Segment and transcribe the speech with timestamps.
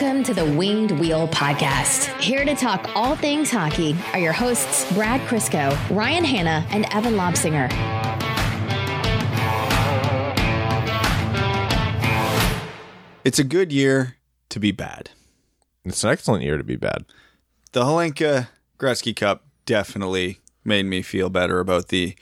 [0.00, 2.18] Welcome to the Winged Wheel Podcast.
[2.22, 7.16] Here to talk all things hockey are your hosts, Brad Crisco, Ryan Hanna, and Evan
[7.16, 7.68] Lobsinger.
[13.26, 14.16] It's a good year
[14.48, 15.10] to be bad.
[15.84, 17.04] It's an excellent year to be bad.
[17.72, 18.48] The Hlinka
[18.78, 22.14] Gretzky Cup definitely made me feel better about the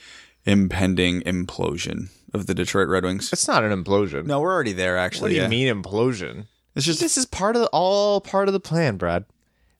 [0.43, 3.31] impending implosion of the Detroit Red Wings.
[3.31, 4.25] It's not an implosion.
[4.25, 4.97] No, we're already there.
[4.97, 5.47] Actually, What do you yeah.
[5.47, 6.47] mean implosion?
[6.79, 9.25] It's just This is part of the, all part of the plan, Brad.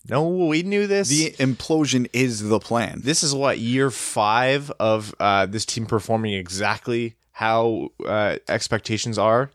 [0.09, 1.07] No, we knew this.
[1.07, 3.01] the implosion is the plan.
[3.03, 9.51] this is what year five of uh, this team performing exactly how uh, expectations are,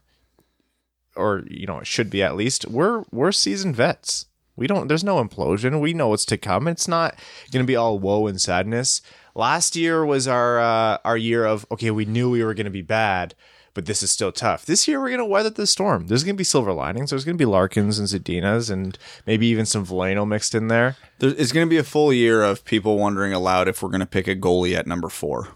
[1.17, 2.67] or you know, it should be at least.
[2.67, 4.27] We're we're seasoned vets.
[4.56, 4.89] We don't.
[4.89, 5.81] There's no implosion.
[5.81, 6.67] We know what's to come.
[6.67, 7.19] It's not
[7.51, 9.03] going to be all woe and sadness.
[9.34, 11.91] Last year was our uh, our year of okay.
[11.91, 13.34] We knew we were going to be bad,
[13.74, 14.64] but this is still tough.
[14.64, 16.06] This year we're going to weather the storm.
[16.06, 17.11] There's going to be silver linings.
[17.11, 20.97] There's going to be Larkins and Zadinas and maybe even some Veleno mixed in there.
[21.19, 24.00] There, it's going to be a full year of people wondering aloud if we're going
[24.00, 25.48] to pick a goalie at number four.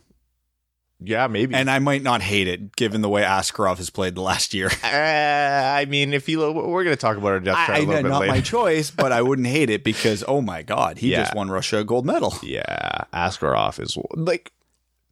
[1.01, 1.55] Yeah, maybe.
[1.55, 4.69] And I might not hate it given the way Askarov has played the last year.
[4.83, 7.81] Uh, I mean, if you we're going to talk about our death chart I, a
[7.83, 8.33] little I, bit not later.
[8.33, 11.23] my choice, but I wouldn't hate it because oh my god, he Yeah.
[11.23, 12.35] just won Russia a gold medal.
[12.43, 14.51] yeah, Askarov is like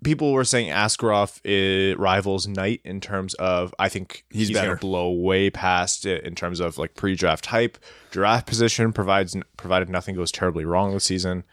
[0.04, 4.70] people were saying Askarov is, rivals Knight in terms of I think He's he's, going
[4.70, 7.78] to blow way past it in terms of like pre-draft hype,
[8.10, 11.44] draft position provides provided nothing goes terribly wrong this season.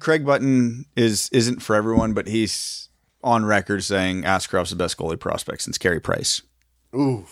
[0.00, 2.88] Craig Button is isn't for everyone, but he's
[3.22, 6.42] on record saying Askarov's the best goalie prospect since Carey Price.
[6.94, 7.26] Ooh.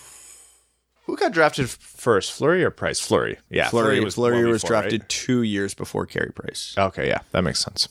[1.05, 2.99] Who got drafted first, Fleury or Price?
[2.99, 3.69] Fleury, yeah.
[3.69, 5.09] Fleury, was Fleury one was before, drafted right?
[5.09, 6.73] two years before Carey Price.
[6.77, 7.89] Okay, yeah, that makes sense.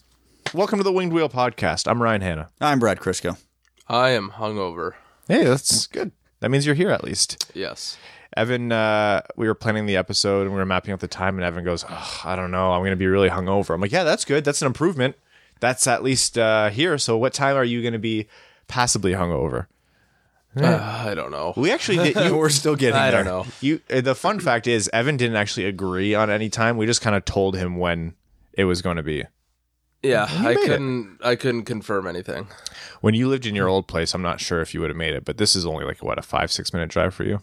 [0.54, 1.90] Welcome to the Winged Wheel Podcast.
[1.90, 2.50] I'm Ryan Hanna.
[2.60, 3.38] I'm Brad Crisco.
[3.88, 4.92] I am hungover.
[5.26, 6.12] Hey, that's good.
[6.40, 7.50] That means you're here at least.
[7.54, 7.96] Yes.
[8.36, 11.44] Evan, uh, we were planning the episode and we were mapping out the time, and
[11.44, 12.72] Evan goes, "Ugh, I don't know.
[12.72, 13.74] I'm going to be really hungover.
[13.74, 14.44] I'm like, yeah, that's good.
[14.44, 15.16] That's an improvement.
[15.60, 16.98] That's at least uh, here.
[16.98, 18.26] So, what time are you going to be
[18.68, 19.66] passably hungover?
[20.54, 20.66] Uh,
[21.06, 21.54] I don't know.
[21.56, 22.16] We actually did.
[22.26, 23.24] You, We're still getting I there.
[23.24, 23.52] don't know.
[23.62, 26.76] you, uh, the fun fact is, Evan didn't actually agree on any time.
[26.76, 28.14] We just kind of told him when
[28.52, 29.24] it was going to be.
[30.02, 31.18] Yeah, I couldn't.
[31.22, 32.48] I couldn't confirm anything.
[33.00, 35.14] When you lived in your old place, I'm not sure if you would have made
[35.14, 37.40] it, but this is only like what a five six minute drive for you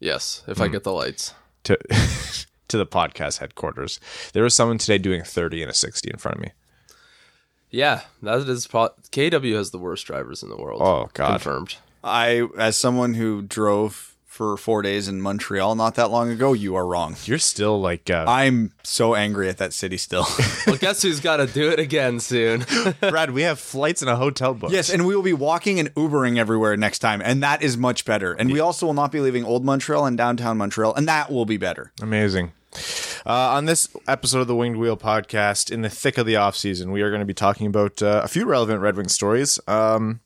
[0.00, 0.72] Yes, if I hmm.
[0.72, 1.32] get the lights.
[1.64, 1.76] to
[2.68, 4.00] to the podcast headquarters.
[4.32, 6.50] There was someone today doing 30 and a 60 in front of me.
[7.70, 8.66] Yeah, that is.
[8.66, 10.82] Pro- KW has the worst drivers in the world.
[10.82, 11.28] Oh, God.
[11.28, 11.76] confirmed.
[12.04, 16.74] I, as someone who drove for four days in Montreal not that long ago, you
[16.74, 17.16] are wrong.
[17.26, 20.26] You're still like uh, I'm so angry at that city still.
[20.66, 22.64] Well, guess who's got to do it again soon?
[23.00, 23.32] Brad.
[23.32, 24.72] We have flights and a hotel book.
[24.72, 28.04] yes, and we will be walking and Ubering everywhere next time, and that is much
[28.06, 28.32] better.
[28.32, 31.44] And we also will not be leaving Old Montreal and downtown Montreal, and that will
[31.44, 31.92] be better.
[32.00, 32.52] amazing.
[33.26, 36.56] Uh, on this episode of the Winged Wheel podcast, in the thick of the off
[36.56, 39.60] season, we are going to be talking about uh, a few relevant Red Wing stories.
[39.68, 40.20] Um,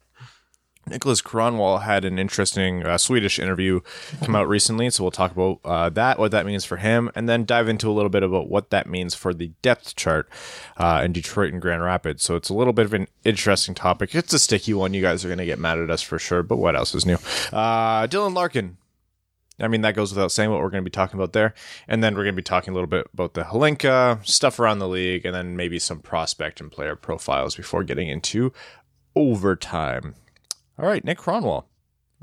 [0.88, 3.80] Nicholas Kronwall had an interesting uh, Swedish interview
[4.22, 7.28] come out recently, so we'll talk about uh, that, what that means for him, and
[7.28, 10.28] then dive into a little bit about what that means for the depth chart
[10.76, 12.22] uh, in Detroit and Grand Rapids.
[12.22, 14.14] So it's a little bit of an interesting topic.
[14.14, 14.94] It's a sticky one.
[14.94, 17.04] You guys are going to get mad at us for sure, but what else is
[17.04, 17.18] new?
[17.52, 18.76] Uh, Dylan Larkin.
[19.58, 21.54] I mean, that goes without saying what we're going to be talking about there.
[21.88, 24.78] And then we're going to be talking a little bit about the Hlinka, stuff around
[24.78, 28.52] the league, and then maybe some prospect and player profiles before getting into
[29.16, 30.14] overtime.
[30.78, 31.64] All right, Nick Kronwall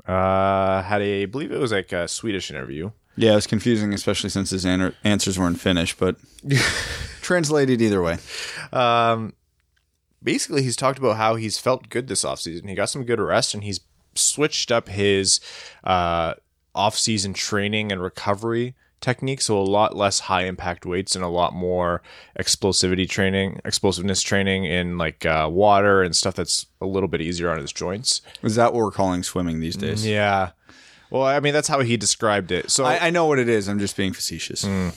[0.06, 2.90] uh, had a, I believe it was like a Swedish interview.
[3.16, 6.16] Yeah, it was confusing, especially since his an- answers weren't Finnish, but
[7.22, 8.18] translated either way.
[8.72, 9.34] Um,
[10.22, 12.68] basically, he's talked about how he's felt good this offseason.
[12.68, 13.80] He got some good rest and he's
[14.14, 15.40] switched up his
[15.84, 16.34] uh,
[16.74, 19.40] offseason training and recovery technique.
[19.40, 22.02] So, a lot less high impact weights and a lot more
[22.38, 27.50] explosivity training, explosiveness training in like uh, water and stuff that's a little bit easier
[27.50, 28.22] on his joints.
[28.42, 30.06] Is that what we're calling swimming these days?
[30.06, 30.50] Yeah.
[31.10, 32.70] Well, I mean, that's how he described it.
[32.70, 33.68] So, I, I know what it is.
[33.68, 34.62] I'm just being facetious.
[34.64, 34.92] can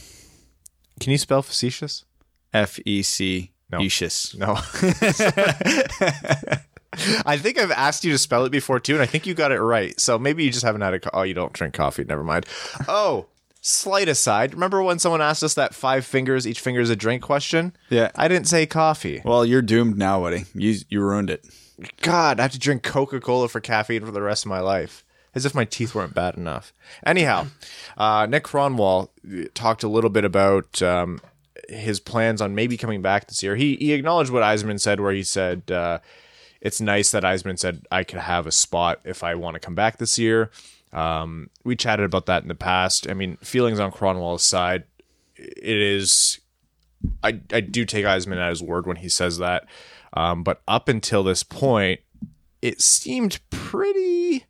[1.05, 2.05] you spell facetious?
[2.53, 3.51] F E C.
[3.69, 3.79] No.
[3.79, 4.33] Ecious.
[4.37, 4.53] No.
[7.25, 9.51] I think I've asked you to spell it before too, and I think you got
[9.51, 9.99] it right.
[9.99, 10.99] So maybe you just haven't had a.
[10.99, 12.05] Co- oh, you don't drink coffee.
[12.05, 12.45] Never mind.
[12.87, 13.25] Oh,
[13.67, 14.53] slight aside.
[14.53, 17.75] Remember when someone asked us that five fingers, each finger is a drink question?
[17.89, 18.11] Yeah.
[18.15, 19.21] I didn't say coffee.
[19.23, 20.45] Well, you're doomed now, buddy.
[20.53, 21.45] You you ruined it.
[22.01, 25.03] God, I have to drink Coca Cola for caffeine for the rest of my life.
[25.35, 26.73] As if my teeth weren't bad enough.
[27.05, 27.47] Anyhow,
[27.95, 29.09] uh, Nick Kronwall
[29.53, 31.19] talked a little bit about um,
[31.69, 33.55] his plans on maybe coming back this year.
[33.55, 35.99] He he acknowledged what Yzerman said, where he said uh,
[36.61, 39.75] it's nice that Yzerman said I could have a spot if I want to come
[39.75, 40.49] back this year.
[40.97, 43.07] Um, we chatted about that in the past.
[43.07, 44.85] I mean, feelings on Kronwall's side,
[45.35, 46.39] it is.
[47.23, 49.67] I I do take Yzerman at his word when he says that,
[50.13, 51.99] um, but up until this point,
[52.63, 54.45] it seemed pretty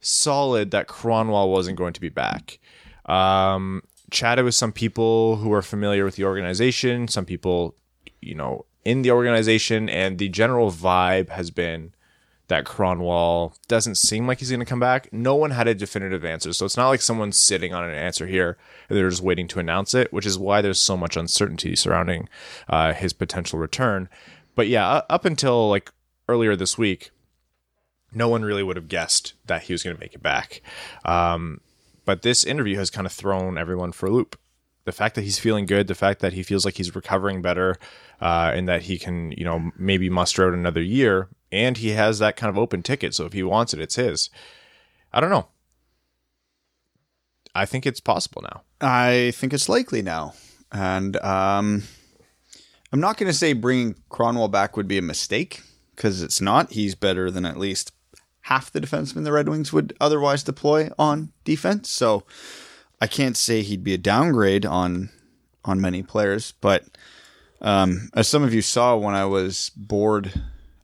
[0.00, 2.58] solid that Kronwall wasn't going to be back.
[3.06, 7.74] Um, chatted with some people who are familiar with the organization, some people,
[8.20, 11.94] you know, in the organization, and the general vibe has been
[12.48, 15.12] that Kronwall doesn't seem like he's going to come back.
[15.12, 16.52] No one had a definitive answer.
[16.52, 18.56] So it's not like someone's sitting on an answer here
[18.88, 22.28] and they're just waiting to announce it, which is why there's so much uncertainty surrounding
[22.68, 24.08] uh, his potential return.
[24.54, 25.90] But yeah, up until like
[26.28, 27.10] earlier this week,
[28.12, 30.62] no one really would have guessed that he was going to make it back.
[31.04, 31.60] Um,
[32.04, 34.38] but this interview has kind of thrown everyone for a loop.
[34.84, 37.76] The fact that he's feeling good, the fact that he feels like he's recovering better,
[38.20, 42.18] uh, and that he can, you know, maybe muster out another year, and he has
[42.18, 43.14] that kind of open ticket.
[43.14, 44.30] So if he wants it, it's his.
[45.12, 45.48] I don't know.
[47.54, 48.62] I think it's possible now.
[48.80, 50.34] I think it's likely now.
[50.70, 51.84] And um,
[52.92, 55.62] I'm not going to say bringing Kronwall back would be a mistake
[55.94, 56.72] because it's not.
[56.72, 57.92] He's better than at least
[58.42, 61.90] half the defensemen the Red Wings would otherwise deploy on defense.
[61.90, 62.24] So
[63.00, 65.10] I can't say he'd be a downgrade on
[65.64, 66.84] on many players, but
[67.60, 70.32] um, as some of you saw when I was bored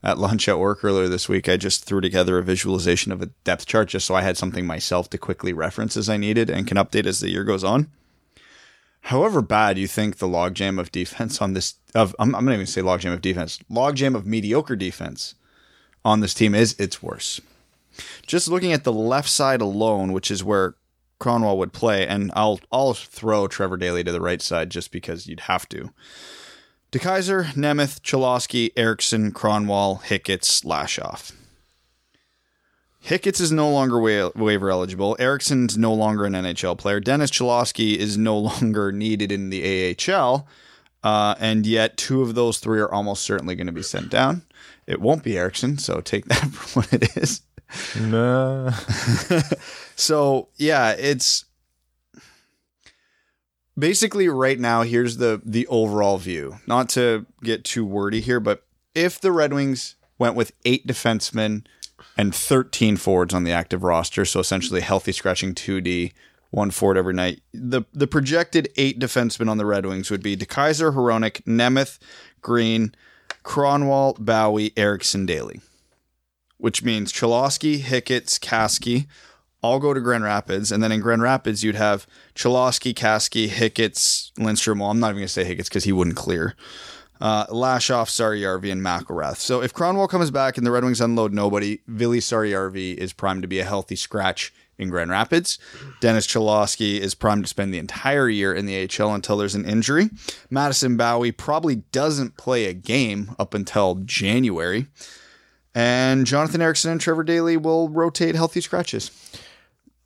[0.03, 3.27] at lunch at work earlier this week, I just threw together a visualization of a
[3.45, 6.67] depth chart just so I had something myself to quickly reference as I needed and
[6.67, 7.89] can update as the year goes on.
[9.07, 12.65] However bad you think the logjam of defense on this of I'm, I'm not even
[12.65, 15.35] say logjam of defense, logjam of mediocre defense
[16.05, 17.39] on this team is, it's worse.
[18.25, 20.75] Just looking at the left side alone, which is where
[21.19, 25.27] Kronwall would play, and I'll I'll throw Trevor Daley to the right side just because
[25.27, 25.91] you'd have to.
[26.93, 31.33] DeKeyser, Nemeth, Cholowski, Ericsson, Kronwall, Hicketts, Lashoff.
[33.03, 35.15] Hicketts is no longer wa- waiver eligible.
[35.17, 36.99] Ericsson's no longer an NHL player.
[36.99, 40.47] Dennis Cholowski is no longer needed in the AHL.
[41.03, 44.43] Uh, and yet, two of those three are almost certainly going to be sent down.
[44.85, 47.41] It won't be Ericsson, so take that for what it is.
[47.99, 48.71] Nah.
[49.95, 51.45] So yeah, it's
[53.77, 54.83] basically right now.
[54.83, 56.57] Here's the the overall view.
[56.67, 58.65] Not to get too wordy here, but
[58.95, 61.65] if the Red Wings went with eight defensemen
[62.17, 66.13] and 13 forwards on the active roster, so essentially healthy scratching 2D,
[66.51, 70.37] one forward every night, the the projected eight defensemen on the Red Wings would be
[70.37, 71.99] DeKeyser, Hronek, Nemeth,
[72.41, 72.93] Green,
[73.43, 75.61] Kronwall, Bowey, Ericsson, Daley.
[76.57, 79.07] Which means Cholowski, Hicketts, Kaski,
[79.63, 82.05] all go to Grand Rapids, and then in Grand Rapids you'd have
[82.35, 84.79] Cholowski, Kaski, Hicketts, Lindstrom.
[84.79, 86.55] Well, I'm not even going to say Hicketts because he wouldn't clear.
[87.21, 89.37] Uh, Lashoff, Saarijarvi, and McIlrath.
[89.37, 93.43] So if Kronwall comes back and the Red Wings unload nobody, Vili Saarijarvi is primed
[93.43, 95.57] to be a healthy scratch in Grand Rapids.
[96.01, 99.65] Dennis Cholowski is primed to spend the entire year in the AHL until there's an
[99.65, 100.09] injury.
[100.49, 104.87] Madison Bowey probably doesn't play a game up until January.
[105.75, 109.11] And Jonathan Ericsson and Trevor Daley will rotate healthy scratches.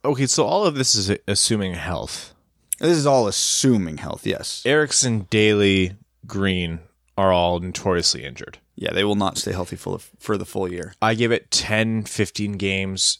[0.07, 2.33] Okay, so all of this is assuming health.
[2.79, 4.63] This is all assuming health, yes.
[4.65, 6.79] Ericsson, Daley, Green
[7.17, 8.59] are all notoriously injured.
[8.77, 10.93] Yeah, they will not stay healthy for the, for the full year.
[11.01, 13.17] I give it 10, 15 games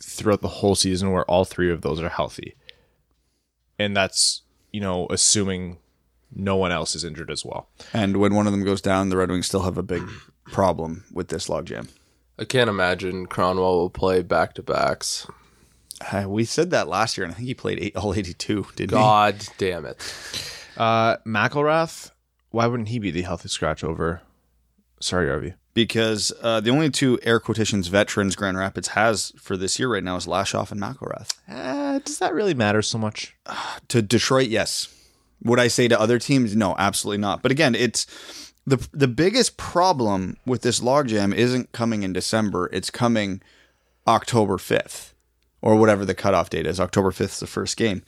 [0.00, 2.54] throughout the whole season where all three of those are healthy.
[3.76, 5.78] And that's, you know, assuming
[6.32, 7.70] no one else is injured as well.
[7.92, 10.08] And when one of them goes down, the Red Wings still have a big
[10.44, 11.88] problem with this logjam.
[12.38, 15.26] I can't imagine Kronwall will play back to backs.
[16.00, 18.90] Uh, we said that last year, and I think he played eight, all 82, didn't
[18.90, 19.02] he?
[19.02, 19.96] God damn it.
[20.76, 22.10] Uh, McIlrath,
[22.50, 24.22] why wouldn't he be the healthy scratch over
[25.00, 25.44] Saarijarvi?
[25.44, 25.54] he?
[25.72, 30.02] Because uh, the only two air quotations veterans Grand Rapids has for this year right
[30.02, 31.36] now is Lashoff and McIlrath.
[31.48, 33.36] Uh, does that really matter so much?
[33.88, 34.88] To Detroit, yes.
[35.44, 36.56] Would I say to other teams?
[36.56, 37.40] No, absolutely not.
[37.40, 38.06] But again, it's
[38.66, 42.68] the the biggest problem with this logjam isn't coming in December.
[42.72, 43.40] It's coming
[44.06, 45.09] October fifth
[45.62, 46.80] or whatever the cutoff date is.
[46.80, 48.02] October fifth is the first game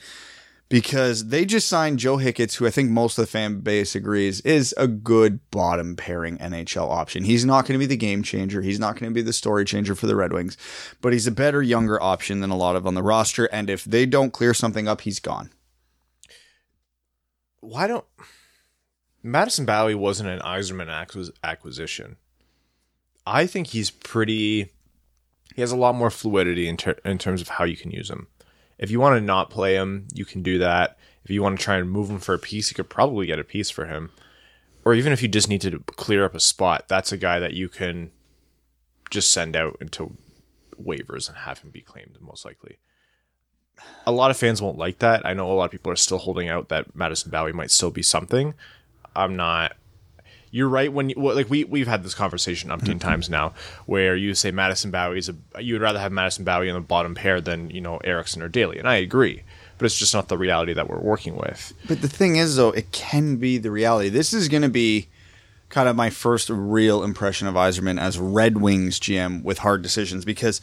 [0.73, 4.40] because they just signed Joe Hicketts, who I think most of the fan base agrees
[4.40, 7.25] is a good bottom pairing NHL option.
[7.25, 8.62] He's not going to be the game changer.
[8.62, 10.56] He's not going to be the story changer for the Red Wings,
[11.02, 13.44] but he's a better younger option than a lot of on the roster.
[13.44, 15.50] And if they don't clear something up, he's gone.
[17.61, 18.06] Why don't
[19.23, 20.88] Madison Bowey wasn't an Yzerman
[21.44, 22.16] acquisition?
[23.26, 24.73] I think he's pretty.
[25.54, 28.11] He has a lot more fluidity in, ter- in terms of how you can use
[28.11, 28.26] him.
[28.78, 30.99] If you want to not play him, you can do that.
[31.25, 33.38] If you want to try and move him for a piece, you could probably get
[33.38, 34.11] a piece for him.
[34.85, 37.54] Or even if you just need to clear up a spot, that's a guy that
[37.54, 38.11] you can
[39.11, 40.16] just send out into
[40.82, 42.78] waivers and have him be claimed, most likely.
[44.06, 45.25] a lot of fans won't like that.
[45.25, 47.90] I know a lot of people are still holding out that Madison Bowey might still
[47.90, 48.54] be something.
[49.14, 49.76] I'm not.
[50.54, 52.99] You're right when you well, like we we've had this conversation umpteen mm-hmm.
[52.99, 53.54] times now,
[53.87, 56.80] where you say Madison Bowey is a you would rather have Madison Bowey in the
[56.80, 59.42] bottom pair than you know Ericsson or Daley, and I agree,
[59.78, 61.73] but it's just not the reality that we're working with.
[61.88, 64.11] But the thing is, though, it can be the reality.
[64.11, 65.09] This is going to be
[65.71, 70.23] kind of my first real impression of Yzerman as Red Wings GM with hard decisions
[70.23, 70.61] because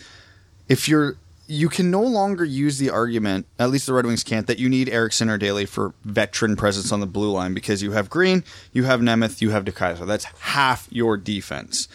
[0.67, 1.17] if you're
[1.49, 4.69] you can no longer use the argument, at least the Red Wings can't, that you
[4.69, 8.43] need Ericsson or Daley for veteran presence on the blue line because you have Green,
[8.71, 10.05] you have Nemeth, you have DeKeyser.
[10.05, 11.87] That's half your defense.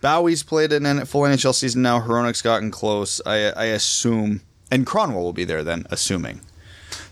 [0.00, 2.00] Bowey's played in a full NHL season now.
[2.00, 3.20] Hronek's gotten close.
[3.26, 6.40] I, I assume, and Kronwall will be there then, assuming.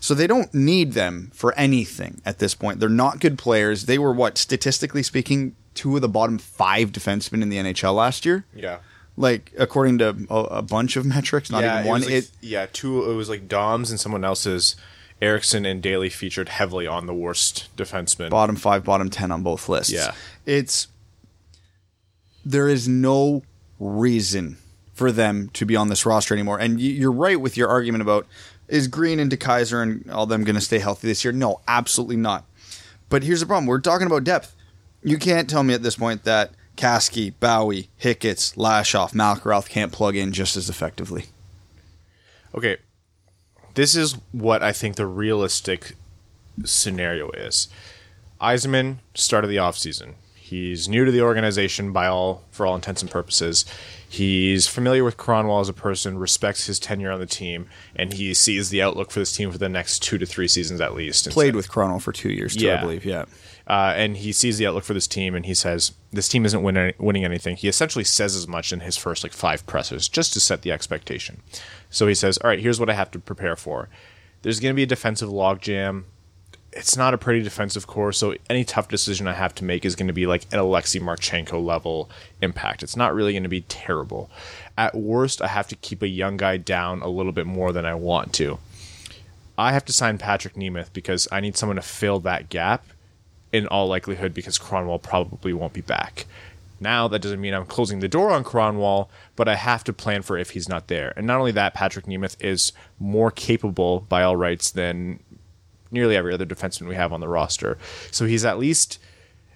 [0.00, 2.80] So they don't need them for anything at this point.
[2.80, 3.84] They're not good players.
[3.84, 8.24] They were what, statistically speaking, two of the bottom five defensemen in the NHL last
[8.24, 8.46] year.
[8.54, 8.78] Yeah.
[9.16, 12.02] Like according to a, a bunch of metrics, not yeah, even one.
[12.02, 13.10] It, like, it yeah, two.
[13.10, 14.76] It was like Dom's and someone else's.
[15.20, 18.28] Ericsson and Daley featured heavily on the worst defenseman.
[18.28, 19.92] bottom five, bottom ten on both lists.
[19.92, 20.14] Yeah.
[20.46, 20.88] it's
[22.44, 23.42] there is no
[23.78, 24.58] reason
[24.92, 26.58] for them to be on this roster anymore.
[26.58, 28.26] And you're right with your argument about
[28.68, 31.32] is Green and DeKeyser and all them going to stay healthy this year?
[31.32, 32.44] No, absolutely not.
[33.08, 34.54] But here's the problem: we're talking about depth.
[35.02, 40.16] You can't tell me at this point that Kaski, Bowey, Hicketts, Lashoff, McIlrath can't plug
[40.16, 41.26] in just as effectively.
[42.54, 42.78] Okay,
[43.74, 45.94] this is what I think the realistic
[46.64, 47.68] scenario is.
[48.40, 48.98] Yzerman
[49.44, 50.14] of the offseason.
[50.52, 53.64] He's new to the organization by all for all intents and purposes.
[54.06, 58.34] He's familiar with Kronwall as a person, respects his tenure on the team, and he
[58.34, 61.30] sees the outlook for this team for the next two to three seasons at least.
[61.30, 62.76] Played with Kronwall for two years, too, Yeah.
[62.76, 63.06] I believe.
[63.06, 63.24] Yeah.
[63.66, 66.62] uh, and he sees the outlook for this team, and he says this team isn't
[66.62, 67.56] win- winning anything.
[67.56, 70.70] He essentially says as much in his first like five pressers, just to set the
[70.72, 71.40] expectation.
[71.88, 73.88] So he says, "All right, here's what I have to prepare for.
[74.42, 76.02] There's going to be a defensive logjam.
[76.72, 79.94] It's not a pretty defensive core, so any tough decision I have to make is
[79.94, 82.08] going to be like an Alexei Marchenko level
[82.40, 82.82] impact.
[82.82, 84.30] It's not really going to be terrible.
[84.78, 87.84] At worst, I have to keep a young guy down a little bit more than
[87.84, 88.58] I want to."
[89.58, 92.86] I have to sign Patrik Nemeth because I need someone to fill that gap
[93.52, 96.26] in all likelihood because Kronwall probably won't be back.
[96.80, 100.22] Now, that doesn't mean I'm closing the door on Kronwall, but I have to plan
[100.22, 101.12] for if he's not there.
[101.16, 105.20] And not only that, Patrik Nemeth is more capable by all rights than
[105.92, 107.78] nearly every other defenseman we have on the roster.
[108.10, 108.98] So he's at least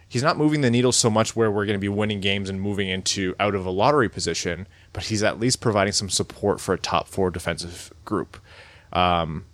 [0.09, 2.61] he's not moving the needle so much where we're going to be winning games and
[2.61, 6.75] moving into out of a lottery position, but he's at least providing some support for
[6.75, 8.39] a top four defensive group.
[8.93, 9.47] Um,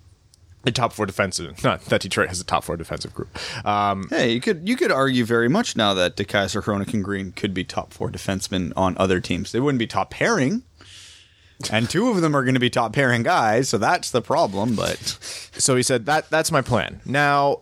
[0.65, 3.37] a top four defensive, not that Detroit has a top four defensive group.
[3.67, 7.33] Um, Hey, you could you could argue very much now that DeKeyser, Hronek, and Green
[7.33, 9.53] could be top four defensemen on other teams.
[9.53, 10.62] They wouldn't be top pairing,
[11.71, 14.75] and two of them are going to be top pairing guys, so that's the problem.
[14.75, 14.99] But
[15.53, 17.01] so he said that that's my plan.
[17.05, 17.61] Now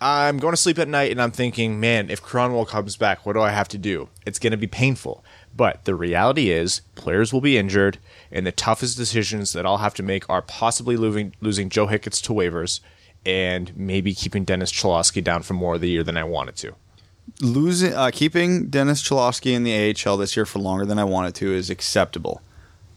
[0.00, 3.34] I'm going to sleep at night and I'm thinking, man, if Kronwall comes back, what
[3.34, 4.08] do I have to do?
[4.24, 5.22] It's going to be painful.
[5.54, 7.98] But the reality is, players will be injured,
[8.30, 12.22] and the toughest decisions that I'll have to make are possibly losing losing Joe Hicketts
[12.22, 12.80] to waivers
[13.26, 16.74] and maybe keeping Dennis Cholowski down for more of the year than I wanted to.
[17.42, 21.34] losing, uh, keeping Dennis Cholowski in the AHL this year for longer than I wanted
[21.36, 22.40] to is acceptable.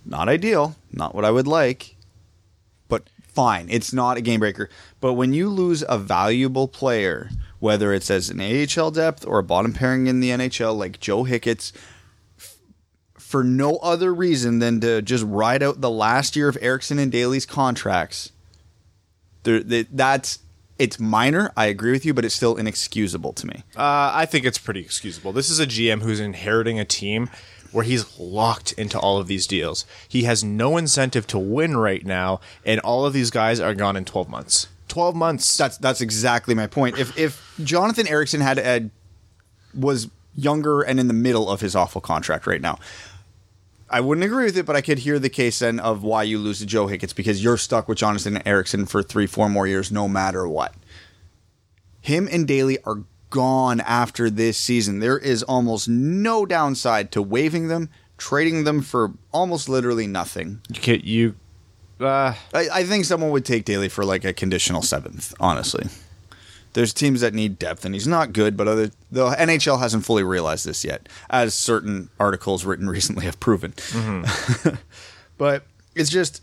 [0.06, 1.96] Not ideal, not what I would like,
[2.90, 3.68] but fine.
[3.70, 4.70] It's not a game breaker.
[5.00, 7.30] But when you lose a valuable player,
[7.60, 11.24] whether it's as an AHL depth or a bottom pairing in the NHL, like Joe
[11.24, 11.72] Hicketts,
[12.38, 12.58] f-
[13.18, 17.12] for no other reason than to just ride out the last year of Ericsson and
[17.12, 18.32] Daley's contracts,
[19.44, 20.40] that- that's
[20.80, 21.52] it's minor.
[21.56, 23.64] I agree with you, but it's still inexcusable to me.
[23.78, 25.32] Uh, I think it's pretty excusable.
[25.32, 27.30] This is a GM who's inheriting a team
[27.74, 29.86] where he's locked into all of these deals.
[30.08, 33.98] He has no incentive to win right now, and all of these guys are gone
[33.98, 34.68] in 12 months.
[34.88, 35.58] 12 months.
[35.58, 36.98] That's that's exactly my point.
[37.00, 38.92] If if Jonathan Ericsson had had
[39.74, 42.78] was younger and in the middle of his awful contract right now,
[43.90, 46.38] I wouldn't agree with it, but I could hear the case then of why you
[46.38, 49.92] lose to Joe Hicketts because you're stuck with Jonathan Ericsson for three, four more years,
[49.92, 50.74] no matter what.
[52.02, 55.00] Him and Daley are gone after this season.
[55.00, 60.62] There is almost no downside to waiving them, trading them for almost literally nothing.
[60.70, 61.36] you, can't- you
[62.00, 65.88] uh, I, I think someone would take Daley for like a conditional seventh, honestly.
[66.74, 70.24] There's teams that need depth, and he's not good, but other the NHL hasn't fully
[70.24, 73.74] realized this yet, as certain articles written recently have proven.
[75.38, 76.42] but it's just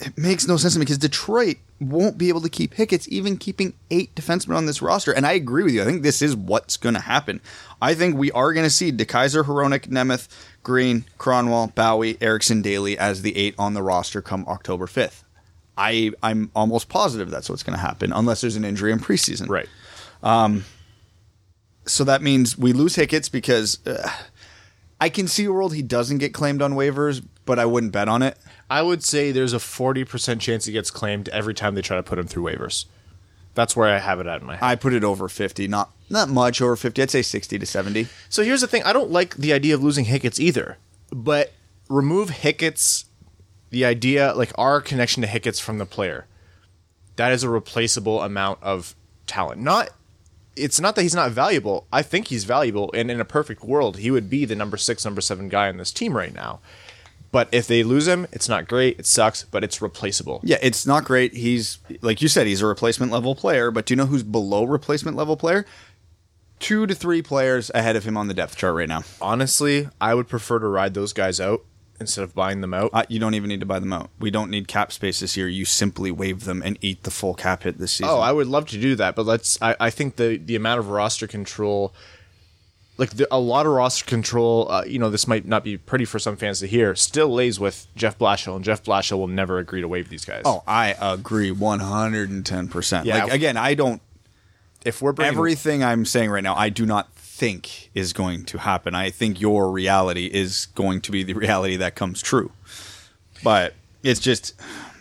[0.00, 3.36] it makes no sense to me because Detroit won't be able to keep Hicketts, even
[3.36, 5.12] keeping eight defensemen on this roster.
[5.12, 5.82] And I agree with you.
[5.82, 7.40] I think this is what's going to happen.
[7.80, 10.28] I think we are going to see DeKeyser, Hronek, Nemeth,
[10.62, 15.22] Green, Kronwall, Bowey, Ericsson, Daley as the eight on the roster come October 5th.
[15.76, 19.48] I I'm almost positive that's what's going to happen unless there's an injury in preseason.
[19.48, 19.68] Right.
[20.22, 20.64] Um,
[21.86, 24.08] So that means we lose Hickett's because uh,
[25.00, 28.08] I can see a world he doesn't get claimed on waivers, but I wouldn't bet
[28.08, 28.38] on it.
[28.70, 32.02] I would say there's a 40% chance he gets claimed every time they try to
[32.02, 32.86] put him through waivers.
[33.54, 34.64] That's where I have it at in my head.
[34.64, 37.00] I put it over 50, not not much over 50.
[37.02, 38.08] I'd say 60 to 70.
[38.28, 40.76] So here's the thing I don't like the idea of losing Hickett's either,
[41.10, 41.52] but
[41.88, 43.06] remove Hickett's,
[43.70, 46.26] the idea, like our connection to Hickett's from the player.
[47.16, 48.94] That is a replaceable amount of
[49.26, 49.60] talent.
[49.60, 49.90] Not,
[50.56, 51.86] it's not that he's not valuable.
[51.92, 55.04] I think he's valuable, and in a perfect world, he would be the number six,
[55.04, 56.60] number seven guy on this team right now.
[57.34, 58.96] But if they lose him, it's not great.
[59.00, 60.38] It sucks, but it's replaceable.
[60.44, 61.34] Yeah, it's not great.
[61.34, 64.62] He's like you said, he's a replacement level player, but do you know who's below
[64.62, 65.66] replacement level player?
[66.60, 69.02] Two to three players ahead of him on the depth chart right now.
[69.20, 71.64] Honestly, I would prefer to ride those guys out
[71.98, 72.90] instead of buying them out.
[72.92, 74.10] Uh, you don't even need to buy them out.
[74.20, 75.48] We don't need cap space this year.
[75.48, 78.14] You simply waive them and eat the full cap hit this season.
[78.14, 79.60] Oh, I would love to do that, but let's.
[79.60, 81.92] I, I think the the amount of roster control,
[82.96, 86.04] like the, a lot of roster control, uh, you know, this might not be pretty
[86.04, 86.94] for some fans to hear.
[86.94, 90.42] Still lays with Jeff Blashill, and Jeff Blashill will never agree to waive these guys.
[90.44, 93.04] Oh, I agree 110%.
[93.04, 93.24] Yeah.
[93.24, 94.00] Like again, I don't
[94.84, 98.58] if we're bringing everything I'm saying right now, I do not think is going to
[98.58, 98.94] happen.
[98.94, 102.52] I think your reality is going to be the reality that comes true.
[103.42, 104.54] But it's just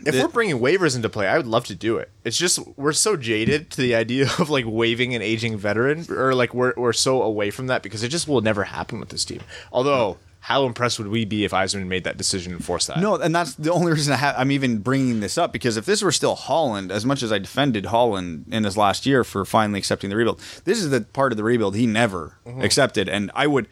[0.07, 2.09] if we're bringing waivers into play, I would love to do it.
[2.23, 6.33] It's just we're so jaded to the idea of like waiving an aging veteran, or
[6.33, 9.25] like we're we're so away from that because it just will never happen with this
[9.25, 9.41] team.
[9.71, 12.99] Although, how impressed would we be if Yzerman made that decision and forced that?
[12.99, 15.85] No, and that's the only reason I ha- I'm even bringing this up because if
[15.85, 19.45] this were still Holland, as much as I defended Holland in his last year for
[19.45, 22.61] finally accepting the rebuild, this is the part of the rebuild he never mm-hmm.
[22.61, 23.69] accepted, and I would,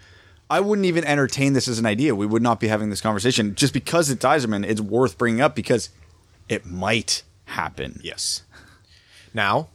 [0.49, 2.15] I wouldn't even entertain this as an idea.
[2.15, 4.65] We would not be having this conversation just because it's Yzerman.
[4.65, 5.89] It's worth bringing up because
[6.51, 7.99] it might happen.
[8.03, 8.43] Yes.
[9.33, 9.69] Now,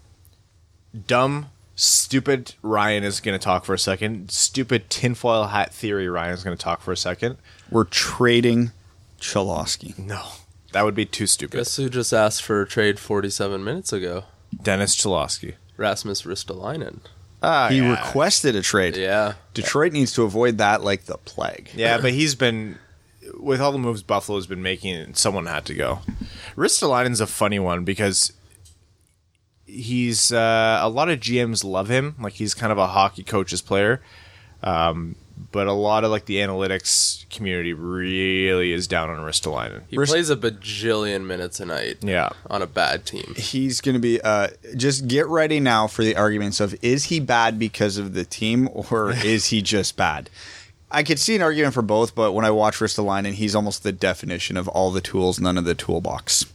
[1.06, 4.30] dumb, stupid Ryan is going to talk for a second.
[4.30, 7.38] Stupid tinfoil hat theory Ryan is going to talk for a second.
[7.70, 8.72] We're trading
[9.20, 9.98] Cholowski.
[9.98, 10.22] No,
[10.72, 11.56] that would be too stupid.
[11.56, 14.24] Guess who just asked for a trade 47 minutes ago?
[14.62, 15.54] Dennis Cholowski.
[15.76, 17.00] Rasmus Ristolainen.
[17.42, 17.90] Ah, He yeah.
[17.90, 18.96] requested a trade.
[18.96, 19.34] Yeah.
[19.54, 21.70] Detroit needs to avoid that like the plague.
[21.74, 22.78] Yeah, but he's been
[23.46, 25.14] with all the moves Buffalo's been making.
[25.14, 26.00] Someone had to go.
[26.56, 28.32] Ristolainen's a funny one because
[29.66, 32.14] he's uh, a lot of GMs love him.
[32.20, 34.00] Like he's kind of a hockey coach's player,
[34.62, 35.16] um,
[35.52, 39.82] but a lot of like the analytics community really is down on Ristolainen.
[39.88, 42.30] He Rist- plays a bajillion minutes a night Yeah.
[42.48, 43.34] on a bad team.
[43.36, 47.20] he's going to be uh, just get ready now for the arguments of is he
[47.20, 50.30] bad because of the team or is he just bad
[50.90, 53.92] i could see an argument for both but when i watch ristolainen he's almost the
[53.92, 56.46] definition of all the tools none of the toolbox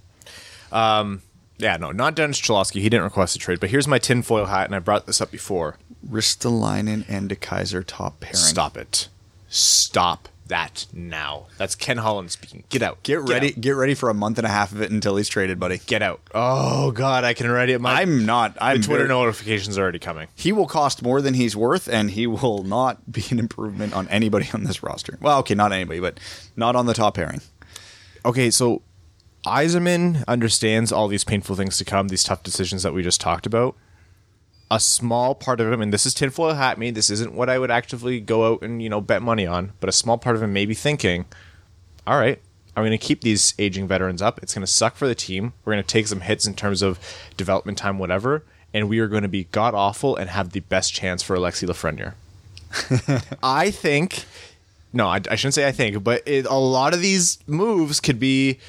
[0.72, 1.22] um,
[1.58, 2.82] Yeah, no, not Dennis Cholowski.
[2.82, 3.60] He didn't request a trade.
[3.60, 5.76] But here's my tinfoil hat, and I brought this up before.
[6.10, 9.10] ristolainen and DeKeyser top pairing Stop it.
[9.50, 11.48] Stop that now.
[11.58, 12.64] That's Ken Holland speaking.
[12.70, 13.04] Get out.
[13.04, 13.60] get ready out.
[13.60, 16.02] get ready for a month and a half of it until he's traded buddy Get
[16.02, 16.22] out.
[16.34, 17.76] Oh God, I can already.
[17.78, 20.28] My i'm not i'm the Twitter very- notifications are already coming.
[20.36, 24.08] he will cost more than he's worth and he will not be an improvement on
[24.10, 26.20] anybody on this roster well okay not anybody but
[26.56, 27.42] not on the top pairing
[28.24, 28.84] Okay, so
[29.46, 33.48] Yzerman understands all these painful things to come, these tough decisions that we just talked
[33.48, 33.76] about.
[34.72, 36.92] A small part of him, and this is tinfoil hat me.
[36.92, 39.90] This isn't what I would actively go out and you know bet money on, but
[39.90, 41.26] a small part of him may be thinking,
[42.08, 42.42] "All right,
[42.76, 44.40] I'm going to keep these aging veterans up.
[44.42, 45.52] It's going to suck for the team.
[45.66, 47.00] We're going to take some hits in terms of
[47.36, 50.94] development time, whatever, and we are going to be god awful and have the best
[50.94, 52.14] chance for Alexi Lafreniere."
[53.44, 54.26] I think
[54.94, 58.20] no, I, I shouldn't say I think, but it, a lot of these moves could
[58.20, 58.60] be.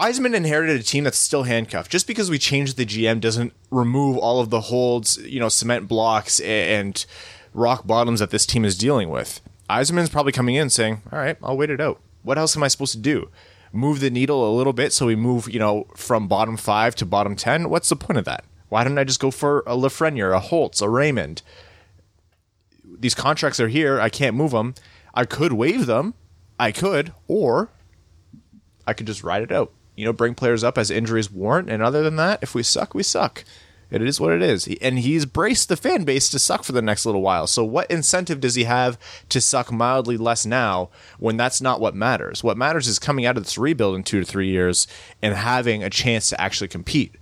[0.00, 1.90] Yzerman inherited a team that's still handcuffed.
[1.90, 5.88] Just because we changed the GM doesn't remove all of the holds, you know, cement
[5.88, 7.04] blocks and
[7.52, 9.40] rock bottoms that this team is dealing with.
[9.68, 12.00] Yzerman's probably coming in saying, "All right, I'll wait it out.
[12.22, 13.30] What else am I supposed to do?
[13.72, 17.06] Move the needle a little bit so we move, you know, from bottom five to
[17.06, 17.68] bottom ten.
[17.68, 18.44] What's the point of that?
[18.68, 21.42] Why don't I just go for a Lafreniere, a Holtz, a Raymond?
[23.00, 24.00] these contracts are here.
[24.00, 24.74] I can't move them.
[25.14, 26.14] I could waive them.
[26.58, 27.70] I could, or
[28.86, 29.72] I could just ride it out.
[30.00, 31.68] You know, bring players up as injuries warrant.
[31.68, 33.44] And other than that, if we suck, we suck.
[33.90, 34.68] It is what it is.
[34.80, 37.46] And he's braced the fan base to suck for the next little while.
[37.46, 41.94] So, what incentive does he have to suck mildly less now when that's not what
[41.94, 42.42] matters?
[42.42, 44.86] What matters is coming out of this rebuild in two to three years
[45.20, 47.16] and having a chance to actually compete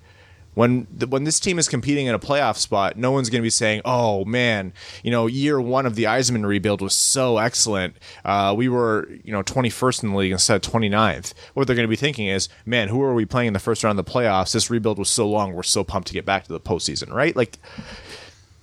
[0.58, 3.46] When the, when this team is competing in a playoff spot, no one's going to
[3.46, 4.72] be saying, "Oh man,
[5.04, 7.94] you know, year one of the Yzerman rebuild was so excellent.
[8.24, 11.86] Uh, we were you know 21st in the league instead of 29th." What they're going
[11.86, 14.10] to be thinking is, "Man, who are we playing in the first round of the
[14.10, 14.52] playoffs?
[14.52, 15.52] This rebuild was so long.
[15.52, 17.60] We're so pumped to get back to the postseason, right?" Like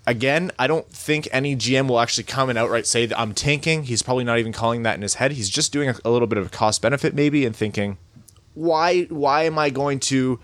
[0.05, 3.83] again, I don't think any GM will actually come and outright say that I'm tanking.
[3.83, 5.31] He's probably not even calling that in his head.
[5.31, 7.97] He's just doing a, a little bit of a cost benefit maybe and thinking,
[8.53, 10.41] why why am I going to,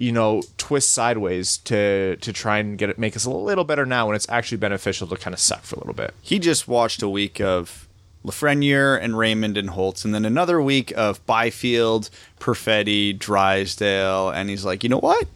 [0.00, 3.84] you know, twist sideways to to try and get it make us a little better
[3.84, 6.14] now when it's actually beneficial to kind of suck for a little bit.
[6.22, 7.86] He just watched a week of
[8.24, 12.08] Lafreniere and Raymond and Holtz, and then another week of Byfield,
[12.38, 15.28] Perfetti, Drysdale, and he's like, you know what?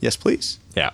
[0.00, 0.58] Yes, please.
[0.76, 0.90] Yeah.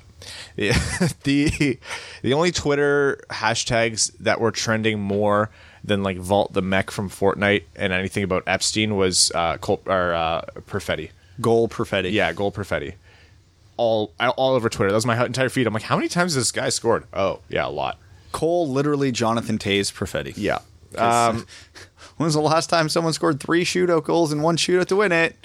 [0.57, 0.79] Yeah.
[1.25, 1.81] the
[2.23, 5.51] the only Twitter hashtags that were trending more
[5.83, 10.15] than like Vault the Mech from Fortnite and anything about Epstein was uh, Col- or
[10.15, 11.11] uh, Perfetti.
[11.41, 12.13] Goal Perfetti.
[12.13, 12.95] Yeah, goal Perfetti.
[13.77, 14.91] All all over Twitter.
[14.91, 15.67] That was my entire feed.
[15.67, 17.05] I'm like, how many times has this guy scored?
[17.13, 17.99] Oh, yeah, a lot.
[18.33, 20.35] Cole literally Jonathan Toews Perfetti.
[20.37, 20.59] Yeah.
[20.97, 21.47] Um,
[22.17, 25.13] when was the last time someone scored three shootout goals in one shootout to win
[25.13, 25.37] it?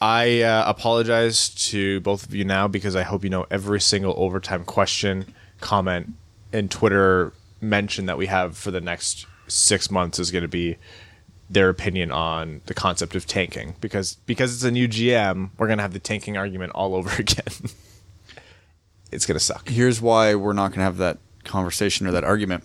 [0.00, 4.14] I uh, apologize to both of you now because I hope you know every single
[4.16, 6.10] overtime question, comment,
[6.52, 10.76] and Twitter mention that we have for the next six months is going to be
[11.50, 15.78] their opinion on the concept of tanking because because it's a new GM, we're going
[15.78, 17.44] to have the tanking argument all over again.
[19.10, 19.68] it's going to suck.
[19.68, 22.64] Here's why we're not going to have that conversation or that argument.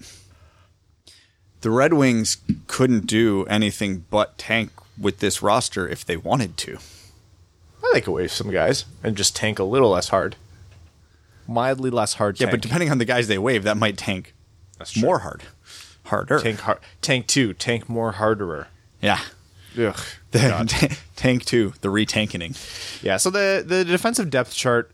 [1.61, 4.69] The Red Wings couldn't do anything but tank
[5.01, 6.77] with this roster if they wanted to.
[7.83, 10.35] I like away some guys and just tank a little less hard,
[11.47, 12.39] mildly less hard.
[12.39, 12.51] Yeah, tank.
[12.51, 14.35] but depending on the guys they waive, that might tank
[14.77, 15.41] That's more hard,
[16.05, 16.39] harder.
[16.39, 18.67] tank hard, tank two, tank more harderer.
[19.05, 19.19] Yeah,
[19.89, 19.99] Ugh,
[20.31, 22.55] The- tank two, the retanking.
[23.03, 24.91] Yeah, so the the defensive depth chart,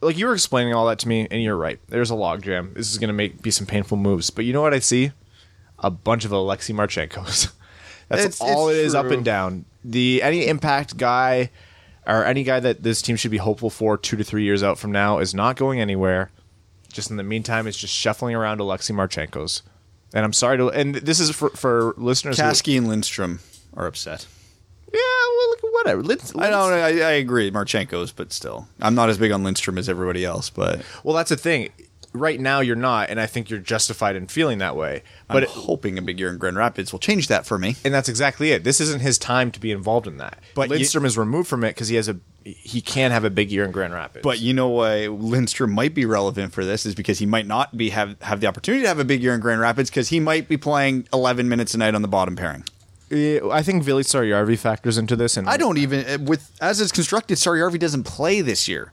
[0.00, 1.78] like you were explaining all that to me, and you're right.
[1.88, 2.74] There's a logjam.
[2.74, 4.30] This is going to make be some painful moves.
[4.30, 5.12] But you know what I see?
[5.78, 7.52] A bunch of Alexei Marchenkos.
[8.08, 9.64] That's It's- all it's it is up and down.
[9.84, 11.50] The any impact guy
[12.06, 14.78] or any guy that this team should be hopeful for two to three years out
[14.78, 16.30] from now is not going anywhere.
[16.92, 19.60] Just in the meantime, it's just shuffling around Alexei Marchenkos.
[20.14, 22.38] And I'm sorry to, and this is for for listeners.
[22.38, 23.40] who- and Lindstrom
[23.76, 24.26] are upset.
[24.92, 26.02] yeah, well, look, whatever.
[26.02, 26.72] Let's, I don't.
[26.72, 30.48] I, I agree, Marchenko's, but still, I'm not as big on Lindstrom as everybody else.
[30.50, 31.70] But Well, that's the thing.
[32.14, 35.02] Right now, you're not, and I think you're justified in feeling that way.
[35.28, 37.76] but I'm hoping a big year in Grand Rapids will change that for me.
[37.84, 38.64] and that's exactly it.
[38.64, 40.38] This isn't his time to be involved in that.
[40.54, 43.30] But you- Lindstrom is removed from it because he has a he can have a
[43.30, 44.22] big year in Grand Rapids.
[44.22, 47.76] But you know why Lindstrom might be relevant for this is because he might not
[47.76, 50.18] be have have the opportunity to have a big year in Grand Rapids because he
[50.18, 52.64] might be playing 11 minutes a night on the bottom pairing.
[53.12, 57.36] I think Vili Saarijarvi factors into this, and I don't even with as it's constructed.
[57.36, 58.92] Saarijarvi doesn't play this year.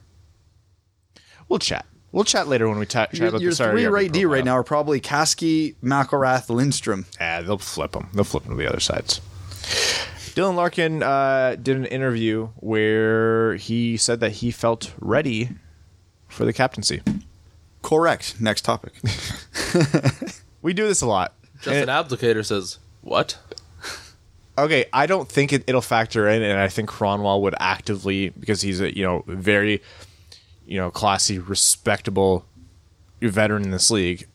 [1.48, 1.86] We'll chat.
[2.16, 4.24] We'll chat later when we ta- chat Your, about your the three Saarijarvi right D
[4.24, 7.04] right now are probably Kaski, McIlrath, Lindstrom.
[7.20, 8.08] Yeah, they'll flip them.
[8.14, 9.20] They'll flip them to the other sides.
[10.34, 15.50] Dylan Larkin uh, did an interview where he said that he felt ready
[16.26, 17.02] for the captaincy.
[17.82, 18.40] Correct.
[18.40, 18.94] Next topic.
[20.62, 21.32] We do this a lot.
[21.60, 23.38] Justin Applicator says, "What?
[24.58, 28.62] Okay, I don't think it, it'll factor in, and I think Kronwall would actively because
[28.62, 29.80] he's a you know very
[30.66, 32.44] you know classy, respectable
[33.20, 34.28] veteran in this league.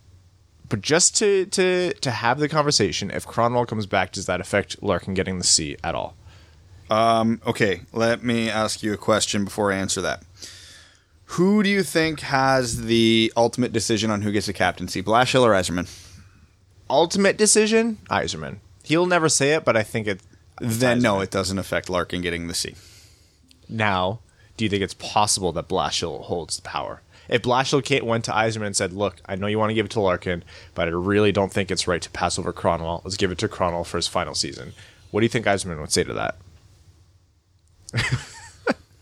[0.70, 4.82] But just to to to have the conversation, if Kronwall comes back, does that affect
[4.82, 6.16] Larkin getting the C at all?
[6.90, 10.24] Um, okay, let me ask you a question before I answer that.
[11.26, 15.52] Who do you think has the ultimate decision on who gets the captaincy, Blashill or
[15.52, 15.90] Yzerman?
[16.90, 18.58] Ultimate decision, Yzerman.
[18.84, 20.20] He'll never say it, but I think it.
[20.60, 22.76] Then no, it doesn't affect Larkin getting the C.
[23.70, 24.20] Now,
[24.62, 27.02] do you think it's possible that Blashill holds the power?
[27.28, 29.88] If Blashill Kate went to Yzerman and said, "Look, I know you want to give
[29.88, 30.44] it to Larkin,
[30.76, 33.04] but I really don't think it's right to pass over Kronwall.
[33.04, 34.74] Let's give it to Kronwall for his final season."
[35.10, 36.36] What do you think Yzerman would say to that?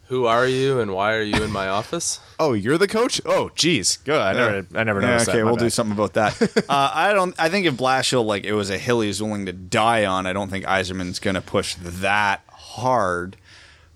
[0.07, 3.19] Who are you, and why are you in my office?" Oh, you're the coach?
[3.25, 4.21] Oh, geez, good.
[4.21, 5.43] I never, I never Yeah, noticed okay, that.
[5.43, 6.41] My we'll do something about that.
[6.69, 7.35] uh, I don't.
[7.37, 10.31] I think if Blashill like it was a hill he's willing to die on, I
[10.31, 13.35] don't think Yzerman's going to push that hard.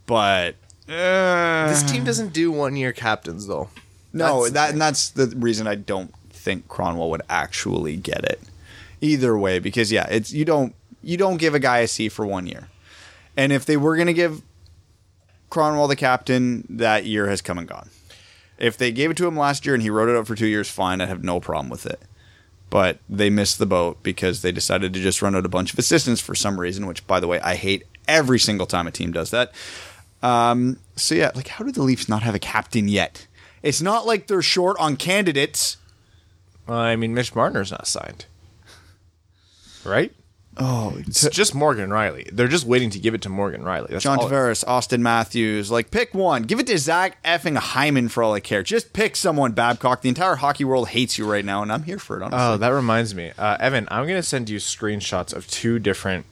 [0.05, 0.55] But
[0.89, 3.69] uh, This team doesn't do one-year captains, though.
[4.11, 8.41] no, That's- that and that's the reason I don't think Kronwall would actually get it.
[9.01, 12.25] Either way, because yeah, it's you don't you don't give a guy a C for
[12.25, 12.69] one year,
[13.35, 14.41] and if they were going to give
[15.51, 17.89] Kronwall the captain, that year has come and gone.
[18.57, 20.47] If they gave it to him last year and he wrote it up for two
[20.47, 21.99] years, fine, I'd have no problem with it.
[22.69, 25.79] But they missed the boat because they decided to just run out a bunch of
[25.79, 29.11] assistants for some reason, which, by the way, I hate every single time a team
[29.11, 29.51] does that.
[30.23, 33.27] Um, so yeah, like how do the Leafs not have a captain yet?
[33.61, 35.77] It's not like they're short on candidates.
[36.67, 38.25] Uh, I mean, Mitch Marner's not signed,
[39.85, 40.11] right?
[40.55, 42.29] Oh, It's just Morgan Rielly.
[42.31, 43.87] They're just waiting to give it to Morgan Rielly.
[43.89, 45.71] That's John Tavares, Auston Matthews.
[45.71, 46.43] Like, pick one.
[46.43, 48.61] Give it to Zach effing Hyman for all I care.
[48.61, 50.03] Just pick someone, Babcock.
[50.03, 52.39] The entire hockey world hates you right now, and I'm here for it, honestly.
[52.39, 53.87] Oh, that reminds me, uh, Evan.
[53.89, 56.27] I'm going to send you screenshots of two different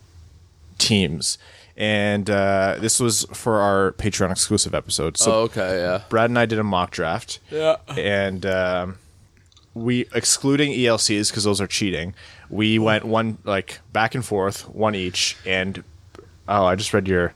[0.78, 1.40] teams,
[1.82, 5.18] and uh, this was for our Patreon exclusive episode.
[5.18, 6.04] So Oh, okay, yeah.
[6.10, 7.40] Brad and I did a mock draft.
[7.50, 7.78] Yeah.
[7.98, 9.00] and um,
[9.74, 12.14] we excluding ELCs because those are cheating.
[12.52, 15.84] We went one like back and forth, one each, and
[16.48, 17.34] oh, I just read your.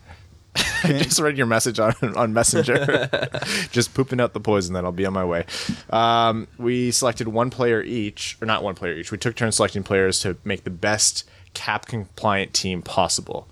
[0.83, 3.09] I just read your message on on Messenger.
[3.71, 5.45] just pooping out the poison, then I'll be on my way.
[5.89, 9.11] Um, we selected one player each, or not one player each.
[9.11, 11.23] We took turns selecting players to make the best
[11.55, 13.47] cap compliant team possible.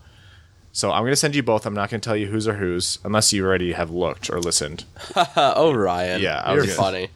[0.76, 1.66] So I'm going to send you both.
[1.68, 4.40] I'm not going to tell you whose or whose, unless you already have looked or
[4.42, 4.84] listened.
[5.38, 6.20] Oh, Ryan.
[6.22, 7.10] Yeah, I you're was funny.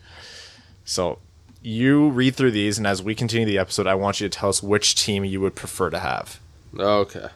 [0.85, 1.17] So
[1.63, 4.49] you read through these, and as we continue the episode, I want you to tell
[4.49, 6.39] us which team you would prefer to have.
[6.77, 7.27] Okay.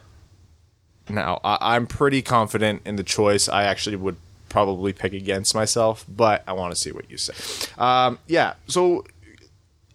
[1.09, 3.49] Now, I- I'm pretty confident in the choice.
[3.49, 7.33] I actually would probably pick against myself, but I want to see what you say.
[7.81, 8.53] Um, yeah.
[8.67, 9.05] So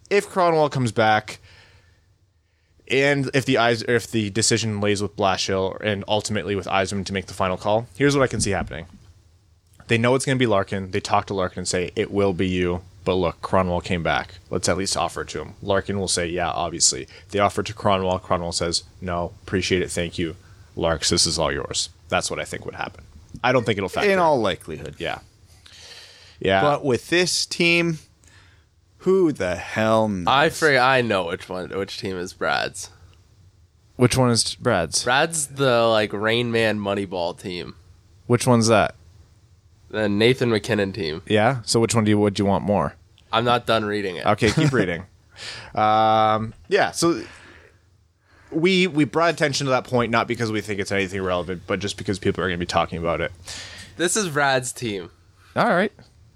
[0.09, 1.39] if Cronwall comes back,
[2.89, 7.13] and if the eyes, if the decision lays with Blashill and ultimately with Yzerman to
[7.13, 8.85] make the final call, here's what I can see happening.
[9.87, 10.91] They know it's going to be Larkin.
[10.91, 12.81] They talk to Larkin and say it will be you.
[13.05, 14.35] But look, Kronwall came back.
[14.49, 15.53] Let's at least offer it to him.
[15.61, 17.07] Larkin will say, yeah, obviously.
[17.29, 18.21] They offer it to Kronwall.
[18.21, 20.35] Kronwall says, no, appreciate it, thank you.
[20.75, 21.89] Larks, this is all yours.
[22.09, 23.05] That's what I think would happen.
[23.43, 24.09] I don't think it'll factor.
[24.09, 24.95] in all likelihood.
[24.97, 25.19] yeah,
[26.39, 26.61] yeah.
[26.61, 27.99] But with this team,
[28.99, 30.27] who the hell knows?
[30.27, 32.89] I frig- I know which one which team is Brad's.
[33.95, 35.03] which one is Brad's?
[35.03, 37.75] Brad's the like Rain Man Moneyball team.
[38.27, 38.95] Which one's that?
[39.89, 41.21] The Nathan MacKinnon team.
[41.27, 41.61] Yeah.
[41.63, 42.95] So which one do you would you want more?
[43.31, 44.25] I'm not done reading it.
[44.25, 45.05] Okay, keep reading.
[45.75, 47.23] Um, yeah, so
[48.51, 51.79] we we brought attention to that point not because we think it's anything relevant, but
[51.79, 53.31] just because people are going to be talking about it.
[53.97, 55.09] This is Brad's team.
[55.55, 55.91] All right.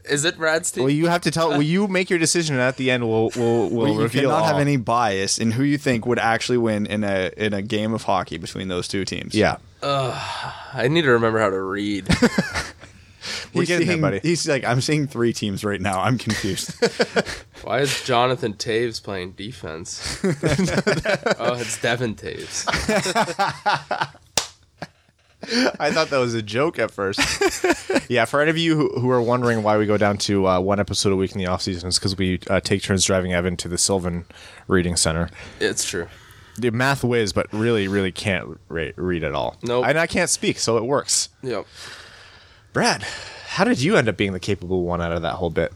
[0.09, 0.83] Is it Brad's team?
[0.83, 1.49] Well, you have to tell.
[1.49, 4.29] Will you make your decision, and at the end, we'll we'll we'll you reveal.
[4.29, 7.61] cannot have any bias in who you think would actually win in a in a
[7.61, 9.35] game of hockey between those two teams.
[9.35, 12.07] Yeah, I need to remember how to read.
[13.53, 14.19] we're he's getting there, buddy.
[14.21, 16.01] He's like, I'm seeing three teams right now.
[16.01, 16.73] I'm confused.
[17.63, 20.19] Why is Jonathan Toews playing defense?
[20.23, 22.65] oh, it's Devon Toews.
[25.79, 27.19] I thought that was a joke at first.
[28.09, 30.59] yeah, for any of you who, who are wondering why we go down to uh,
[30.59, 33.33] one episode a week in the off season, it's because we uh, take turns driving
[33.33, 34.25] Evan to the Sylvan
[34.67, 35.29] Reading Center.
[35.59, 36.07] It's true.
[36.57, 39.57] The math whiz, but really, really can't re- read at all.
[39.63, 39.85] Nope.
[39.87, 41.29] and I can't speak, so it works.
[41.41, 41.65] Yep.
[42.73, 43.03] Brad,
[43.47, 45.73] how did you end up being the capable one out of that whole bit?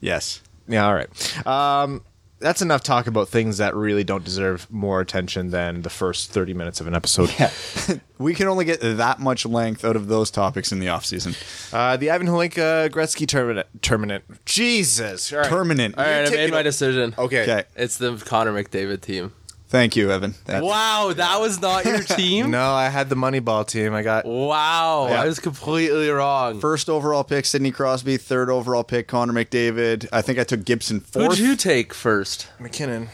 [0.00, 0.40] yes.
[0.66, 1.46] Yeah, all right.
[1.46, 2.02] Um,
[2.44, 6.52] that's enough talk about things that really don't deserve more attention than the first 30
[6.52, 7.30] minutes of an episode.
[8.16, 11.34] We can only get that much length out of those topics in the off season.
[11.72, 13.66] Uh, the Ivan Hlinka Gretzky tournament.
[13.82, 14.24] tournament.
[14.44, 15.32] Jesus.
[15.32, 15.48] All right.
[15.48, 15.98] Permanent.
[15.98, 17.16] All right, I made my decision.
[17.18, 17.42] Okay.
[17.42, 17.64] Okay.
[17.74, 19.32] It's the Connor McDavid team.
[19.74, 20.34] Thank you, Evan.
[20.34, 20.70] Thank you.
[20.70, 22.52] Wow, that was not your team?
[22.52, 23.92] No, I had the Moneyball team.
[23.92, 24.24] I got.
[24.24, 25.20] Wow, Yeah.
[25.22, 26.60] I was completely wrong.
[26.60, 28.16] First overall pick, Sidney Crosby.
[28.16, 30.06] Third overall pick, Connor McDavid.
[30.12, 31.14] I think I took Gibson fourth.
[31.14, 31.38] Who fourth.
[31.38, 32.46] did you take first?
[32.60, 33.08] MacKinnon.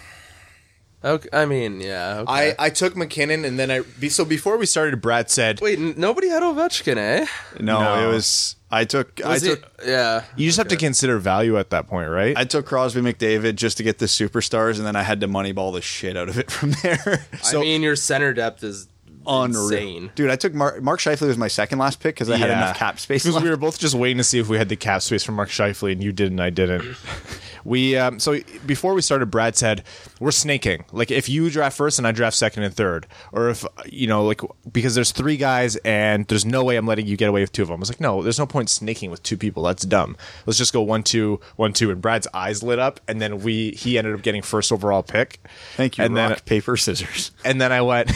[1.02, 2.18] Okay, I mean, yeah.
[2.28, 2.54] Okay.
[2.58, 3.80] I, I took MacKinnon, and then I.
[3.98, 7.26] be- So before we started, Brad said, Wait, n- nobody had Ovechkin, eh?
[7.58, 8.08] no, No.
[8.08, 8.56] it was.
[8.70, 9.18] I took.
[9.24, 9.72] Was I he- took.
[9.86, 10.24] yeah.
[10.36, 12.36] You just have to consider value at that point, right?
[12.36, 15.72] I took Crosby, McDavid just to get the superstars, and then I had to moneyball
[15.72, 17.24] the shit out of it from there.
[17.46, 18.86] I mean, your center depth is
[19.26, 19.64] Unreal.
[19.64, 20.10] insane.
[20.14, 22.76] Dude, I took Mark, Mark Scheifele was my second last pick because I had enough
[22.76, 23.24] cap space.
[23.24, 25.32] Because we were both just waiting to see if we had the cap space for
[25.32, 26.96] Mark Scheifele, and you did, and I didn't.
[27.64, 29.84] We um, so before we started, Brad said
[30.18, 30.84] we're snaking.
[30.92, 34.24] Like if you draft first and I draft second and third, or if you know,
[34.24, 34.40] like
[34.72, 37.62] because there's three guys and there's no way I'm letting you get away with two
[37.62, 37.76] of them.
[37.76, 39.62] I was like, no, there's no point snaking with two people.
[39.62, 40.16] That's dumb.
[40.46, 41.90] Let's just go one two one two.
[41.90, 45.40] And Brad's eyes lit up, and then we he ended up getting first overall pick.
[45.76, 46.04] Thank you.
[46.04, 47.32] And rock, then paper, scissors.
[47.44, 48.10] and then I went,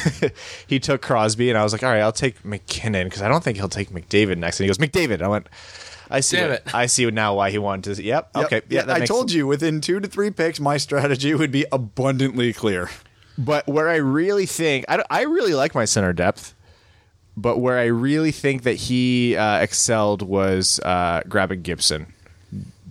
[0.66, 3.42] he took Crosby, and I was like, all right, I'll take MacKinnon because I don't
[3.44, 4.60] think he'll take McDavid next.
[4.60, 5.22] And he goes, McDavid.
[5.22, 5.48] I went,
[6.10, 6.36] I see.
[6.36, 6.74] Damn what- it.
[6.74, 8.02] I see now why he wanted to.
[8.02, 8.30] Yep.
[8.36, 8.62] Okay.
[8.68, 11.64] Yeah, that I makes told you within two to three picks, my strategy would be
[11.72, 12.90] abundantly clear.
[13.36, 16.54] But where I really think, I, I really like my center depth.
[17.36, 22.12] But where I really think that he uh, excelled was uh, grabbing Gibson.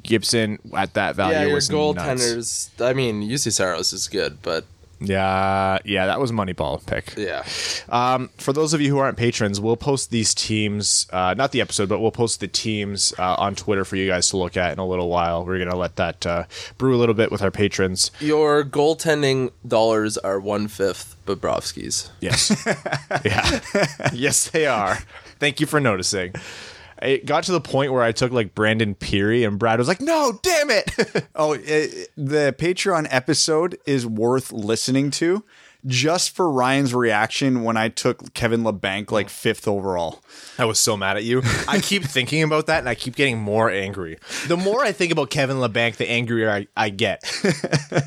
[0.03, 1.97] Gibson at that value Yeah, your was nuts.
[1.97, 2.85] goaltenders.
[2.85, 4.65] I mean, Juuse Saros is good, but
[5.05, 7.15] Yeah, yeah, that was Moneyball pick.
[7.17, 7.45] Yeah.
[7.89, 11.61] Um, for those of you who aren't patrons, we'll post these teams, uh, not the
[11.61, 14.71] episode, but we'll post the teams uh, on Twitter for you guys to look at
[14.71, 15.45] in a little while.
[15.45, 16.45] We're gonna let that uh,
[16.77, 18.11] brew a little bit with our patrons.
[18.19, 22.11] Your goaltending dollars are one fifth Bobrovsky's.
[22.19, 22.51] Yes,
[23.25, 23.59] yeah,
[24.13, 24.99] yes, they are.
[25.39, 26.33] Thank you for noticing.
[27.03, 30.01] It got to the point where I took like Brandon Peary, and Brad was like,
[30.01, 35.43] "No, damn it!" Oh, it, the Patreon episode is worth listening to
[35.85, 39.29] just for Ryan's reaction when I took Kevin Labanc like oh.
[39.29, 40.21] fifth overall.
[40.57, 41.41] I was so mad at you.
[41.67, 44.17] I keep thinking about that and I keep getting more angry.
[44.47, 47.23] The more I think about Kevin Labanc, the angrier I, I get.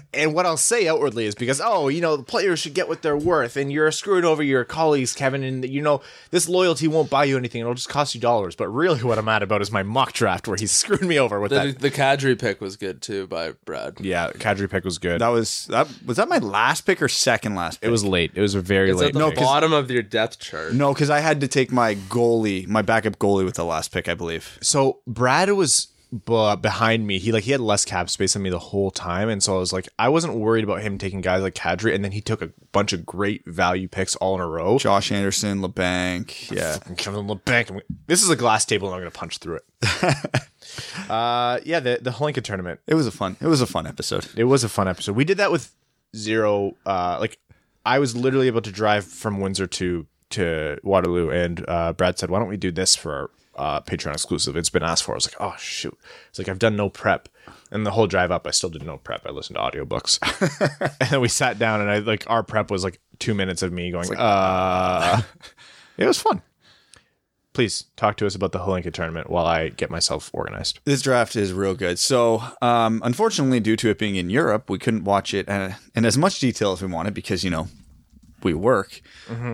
[0.15, 3.03] and what I'll say outwardly is because, oh, you know, the players should get what
[3.03, 7.11] they're worth and you're screwing over your colleagues, Kevin, and you know, this loyalty won't
[7.11, 7.61] buy you anything.
[7.61, 8.57] It'll just cost you dollars.
[8.57, 11.41] But really what I'm mad about is my mock draft where he screwed me over
[11.41, 11.79] with The, that.
[11.81, 14.01] the Kadri pick was good too by Brad.
[14.01, 15.21] Yeah, Kadri pick was good.
[15.21, 17.89] That was that was that my last pick or second last pick?
[17.89, 18.33] it was late.
[18.35, 19.09] It was very It's late.
[19.09, 20.73] at the No, 'cause- bottom of your depth chart.
[20.73, 24.09] No, because I had to take my goalie, my backup goalie with the last pick,
[24.09, 24.59] I believe.
[24.63, 27.19] so Brad was b- behind me.
[27.19, 29.59] He like he had less cap space than me the whole time, and so I
[29.59, 32.41] was like, I wasn't worried about him taking guys like Kadri, and then he took
[32.43, 34.79] a bunch of great value picks all in a row.
[34.79, 36.79] Josh Anderson, Labanc, yeah.
[36.97, 37.81] Kevin Labanc.
[38.07, 39.65] This is a glass table, and I'm going to punch through it.
[41.11, 42.81] uh, yeah, the the Hlinka tournament.
[42.87, 43.37] It was a fun.
[43.41, 44.27] It was a fun episode.
[44.37, 45.17] It was a fun episode.
[45.17, 45.73] We did that with
[46.15, 46.77] zero.
[46.87, 47.39] Uh, like
[47.87, 52.31] I was literally able to drive from Windsor to to Waterloo, and uh, Brad said,
[52.31, 55.12] "Why don't we do this for our uh, Patreon exclusive?" It's been asked for.
[55.12, 55.96] I was like, "Oh shoot!"
[56.29, 57.29] It's like I've done no prep,
[57.70, 59.25] and the whole drive up, I still did no prep.
[59.25, 60.18] I listened to audiobooks,
[61.01, 63.72] and then we sat down, and I like our prep was like two minutes of
[63.72, 65.22] me going, "Uh."
[65.96, 66.42] it was fun.
[67.57, 70.79] Please talk to us about the Hlinka tournament while I get myself organized.
[70.85, 71.99] This draft is real good.
[71.99, 76.05] So, um, unfortunately, due to it being in Europe, we couldn't watch it uh, in
[76.05, 77.69] as much detail as we wanted because you know
[78.42, 79.01] we work.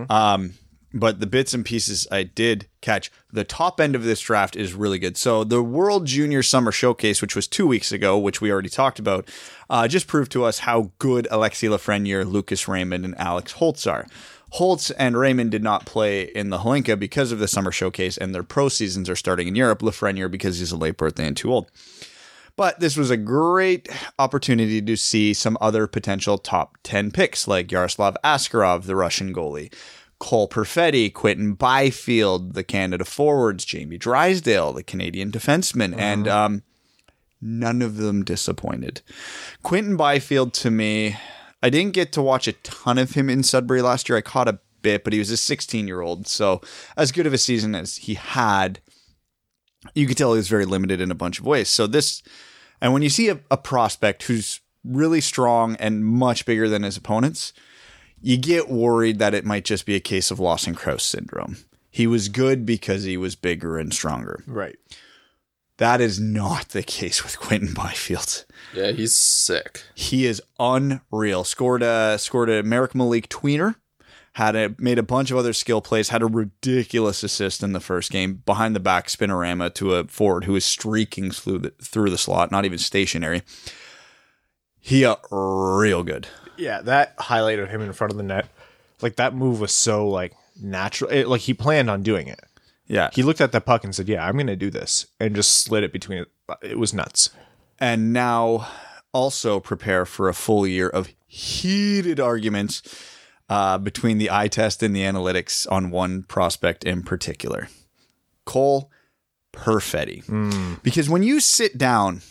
[0.09, 0.55] Um,
[0.93, 4.73] but the bits and pieces I did catch, the top end of this draft is
[4.73, 5.15] really good.
[5.15, 8.99] So, the World Junior Summer Showcase, which was two weeks ago, which we already talked
[8.99, 9.29] about,
[9.69, 14.07] uh, just proved to us how good Alexi Lafreniere, Lucas Raymond, and Alex Holtz are.
[14.53, 18.35] Holtz and Raymond did not play in the Hlinka because of the summer showcase, and
[18.35, 19.79] their pro seasons are starting in Europe.
[19.79, 21.71] Lafreniere because he's a late birthday and too old.
[22.55, 23.89] But this was a great
[24.19, 29.73] opportunity to see some other potential top 10 picks like Yaroslav Askarov, the Russian goalie,
[30.19, 36.61] Cole Perfetti, Quinton Byfield, the Canada forwards, Jamie Drysdale, the Canadian defenseman, and um,
[37.41, 39.01] none of them disappointed.
[39.63, 41.17] Quinton Byfield, to me,
[41.63, 44.17] I didn't get to watch a ton of him in Sudbury last year.
[44.17, 46.27] I caught a bit, but he was a 16 year old.
[46.27, 46.61] So,
[46.97, 48.81] as good of a season as he had,
[49.95, 51.69] you could tell he was very limited in a bunch of ways.
[51.69, 52.21] So, this,
[52.81, 56.97] and when you see a, a prospect who's really strong and much bigger than his
[56.97, 57.53] opponents,
[58.21, 61.57] you get worried that it might just be a case of Lawson Crouse syndrome.
[61.89, 64.43] He was good because he was bigger and stronger.
[64.45, 64.77] Right.
[65.77, 68.45] That is not the case with Quinton Byfield.
[68.73, 69.83] Yeah, he's sick.
[69.95, 71.43] He is unreal.
[71.43, 73.75] Scored a scored a Merrick Malik tweener.
[74.33, 76.09] Had a made a bunch of other skill plays.
[76.09, 80.45] Had a ridiculous assist in the first game behind the back spinorama to a forward
[80.45, 83.41] who was streaking through the through the slot, not even stationary.
[84.79, 86.27] He uh, real good.
[86.57, 88.47] Yeah, that highlight of him in front of the net,
[89.01, 91.09] like that move was so like natural.
[91.09, 92.41] It, like he planned on doing it.
[92.87, 95.35] Yeah, He looked at the puck and said, "Yeah, I'm going to do this," and
[95.35, 96.19] just slid it between.
[96.19, 96.27] It,
[96.61, 97.29] it was nuts.
[97.79, 98.67] and now
[99.13, 102.81] also prepare for a full year of heated arguments
[103.49, 107.69] uh, between the eye test and the analytics on one prospect in particular,
[108.45, 108.89] Cole
[109.53, 110.23] Perfetti.
[110.83, 112.21] Because when you sit down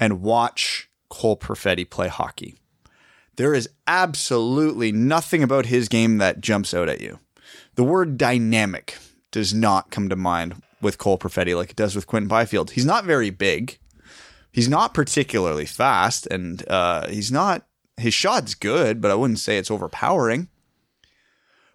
[0.00, 2.54] and watch Cole Perfetti play hockey,
[3.36, 7.18] there is absolutely nothing about his game that jumps out at you.
[7.74, 8.96] The word dynamic
[9.30, 12.72] does not come to mind with Cole Perfetti like it does with Quinton Byfield.
[12.72, 13.78] He's not very big
[14.50, 19.58] he's not particularly fast and uh, he's not his shot's good but i wouldn't say
[19.58, 20.48] it's overpowering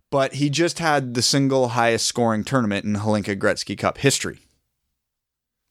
[0.09, 4.41] but he just had the single highest scoring tournament in Hlinka Gretzky Cup history.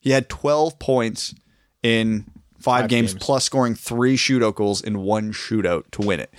[0.00, 1.32] He had 12 points
[1.80, 2.24] in
[2.58, 3.24] five, Five games, games.
[3.24, 6.34] plus scoring three shootout goals in one shootout to win it.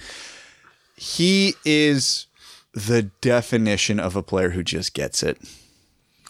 [0.97, 2.28] He is
[2.74, 5.38] the definition of a player who just gets it.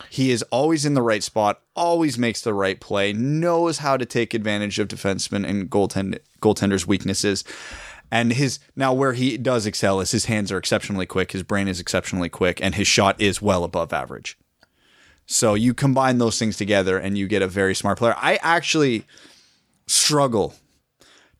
[0.09, 4.05] He is always in the right spot, always makes the right play, knows how to
[4.05, 7.43] take advantage of defensemen and goaltend- goaltenders' weaknesses.
[8.11, 11.67] And his now where he does excel is his hands are exceptionally quick, his brain
[11.67, 14.37] is exceptionally quick, and his shot is well above average.
[15.25, 18.15] So you combine those things together and you get a very smart player.
[18.17, 19.05] I actually
[19.87, 20.53] struggle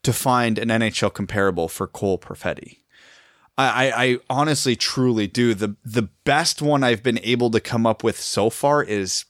[0.04, 2.78] to find an NHL comparable for Cole Perfetti.
[3.56, 5.54] I, I, honestly, truly do.
[5.54, 9.26] The the best one I've been able to come up with so far is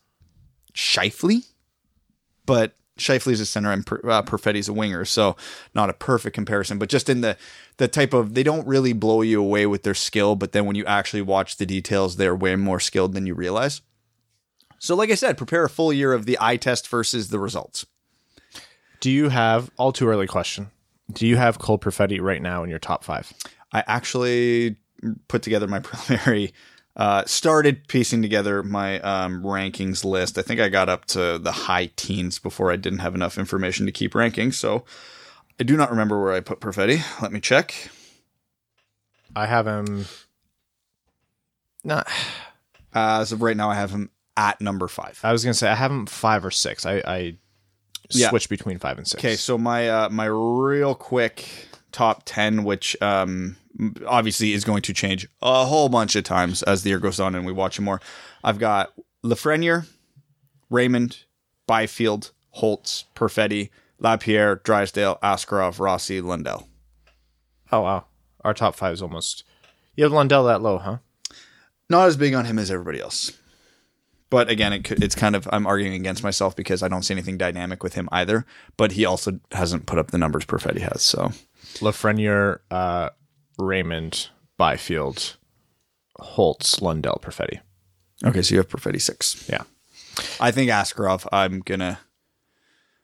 [0.74, 1.46] Scheifele,
[2.46, 5.36] but Scheifele's a center and uh, Perfetti's a winger, so
[5.76, 6.78] not a perfect comparison.
[6.78, 7.38] But just in the
[7.78, 10.76] the type of they don't really blow you away with their skill, but then when
[10.76, 13.82] you actually watch the details, they're way more skilled than you realize.
[14.80, 17.86] So, like I said, prepare a full year of the eye test versus the results.
[19.00, 20.72] Do you have all too early question?
[21.12, 23.34] Do you have Cole Perfetti right now in your top five?
[23.74, 24.78] I actually
[25.28, 26.54] put together my preliminary,
[26.96, 30.38] uh, started piecing together my um, rankings list.
[30.38, 33.86] I think I got up to the high teens before I didn't have enough information
[33.88, 34.52] to keep ranking.
[34.52, 34.86] So
[35.60, 37.02] I do not remember where I put Perfetti.
[37.22, 37.90] Let me check.
[39.36, 40.06] I have him.
[41.84, 42.08] Not.
[42.96, 45.20] Uh, as of right now, I have him at number five.
[45.24, 46.86] I was gonna say I have him five or six.
[46.86, 47.38] I, I
[48.12, 48.30] Yeah.
[48.30, 49.20] switch between five and six.
[49.20, 51.48] Okay, so my uh, my real quick
[51.94, 53.56] top ten, which um,
[54.06, 57.36] obviously is going to change a whole bunch of times as the year goes on
[57.36, 58.02] and we watch him more.
[58.44, 59.88] I've got Lafreniere,
[60.70, 61.20] Raymond,
[61.68, 63.70] Byfield, Holtz, Perfetti,
[64.00, 66.68] Lapierre, Drysdale, Askarov, Rossi, Lundell.
[67.72, 68.06] Oh wow,
[68.44, 69.44] our top five is almost.
[69.96, 70.98] You have Lundell that low, huh?
[71.90, 73.32] Not as big on him as everybody else.
[74.34, 77.38] But again, it it's kind of I'm arguing against myself because I don't see anything
[77.38, 78.48] dynamic with him either.
[78.78, 81.04] But he also hasn't put up the numbers Perfetti has.
[81.04, 81.34] So
[81.76, 83.12] Lafreniere, uh,
[83.60, 85.38] Raymond, Byfield,
[86.18, 87.60] Holtz, Lundell, Perfetti.
[88.26, 89.48] okay, so you have Perfetti six.
[89.48, 89.66] Yeah,
[90.40, 91.28] I think Askarov.
[91.32, 92.00] I'm gonna.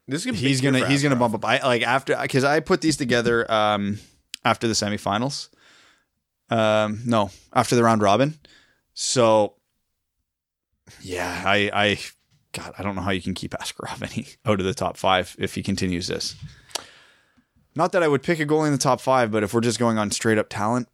[0.07, 1.45] this is gonna He's gonna he's gonna bump up.
[1.45, 3.99] I like after because I put these together um
[4.43, 5.49] after the semifinals.
[6.49, 8.39] Um, no, after the round robin.
[8.95, 9.53] So
[11.01, 11.99] yeah, I I
[12.51, 15.35] God, I don't know how you can keep Askarov any out of the top five
[15.39, 16.35] if he continues this.
[17.75, 19.79] Not that I would pick a goalie in the top five, but if we're just
[19.79, 20.89] going on straight up talent,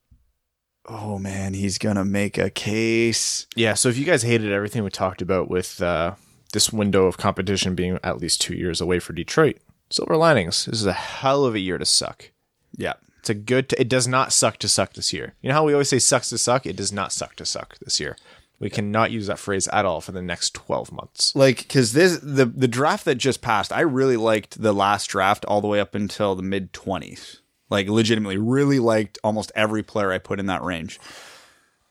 [0.85, 3.47] oh man, he's gonna make a case.
[3.55, 6.15] Yeah, so if you guys hated everything we talked about with uh,
[6.53, 9.57] this window of competition being at least two years away for Detroit,
[9.89, 10.65] silver linings.
[10.65, 12.31] This is a hell of a year to suck.
[12.77, 12.93] Yeah.
[13.19, 13.69] It's a good.
[13.69, 15.33] T- it does not suck to suck this year.
[15.41, 16.67] You know how we always say sucks to suck.
[16.67, 18.17] It does not suck to suck this year.
[18.59, 21.35] We cannot use that phrase at all for the next twelve months.
[21.35, 25.43] like because this the the draft that just passed i really liked the last draft
[25.45, 27.39] all the way up until the mid 20s
[27.69, 30.99] like legitimately really liked almost every player i put in that range.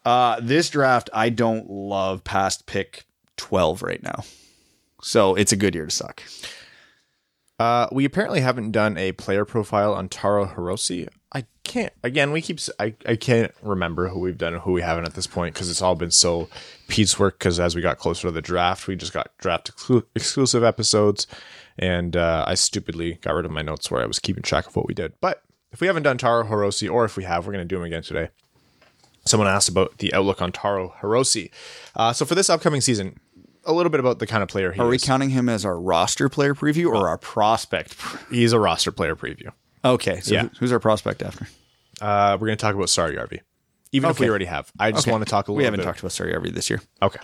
[0.04, 3.04] Uh this draft i don't love past pick
[3.36, 4.24] 12 right now.
[5.02, 6.22] So it's a good year to suck
[7.58, 11.08] Uh, we apparently haven't done a player profile on Taro Hirose.
[11.32, 11.92] I can't.
[12.02, 12.58] Again, we keep.
[12.78, 15.70] I, I can't remember who we've done and who we haven't at this point because
[15.70, 16.48] it's all been so
[16.88, 17.38] piecework.
[17.38, 21.26] Because as we got closer to the draft, we just got draft exclu- exclusive episodes,
[21.78, 24.76] and uh, I stupidly got rid of my notes where I was keeping track of
[24.76, 25.14] what we did.
[25.20, 25.42] But
[25.72, 27.86] if we haven't done Taro Hirose, or if we have, we're going to do them
[27.86, 28.30] again today.
[29.26, 31.50] Someone asked about the outlook on Taro Hirose.
[31.96, 33.18] Uh, so for this upcoming season,
[33.66, 35.78] a little bit about the kind of player he are we counting him as our
[35.80, 37.96] roster player preview or our prospect
[38.30, 39.50] He's a roster player preview.
[39.84, 40.48] okay so Yeah.
[40.58, 41.46] who's our prospect after
[42.00, 43.40] Uh, we're going to talk about Saarijarvi.
[43.92, 44.30] Even if we Okay.
[44.30, 44.72] already have.
[44.80, 45.12] I just Okay.
[45.12, 45.84] want to talk a little we haven't bit.
[45.84, 47.20] talked about Sarri this year Okay.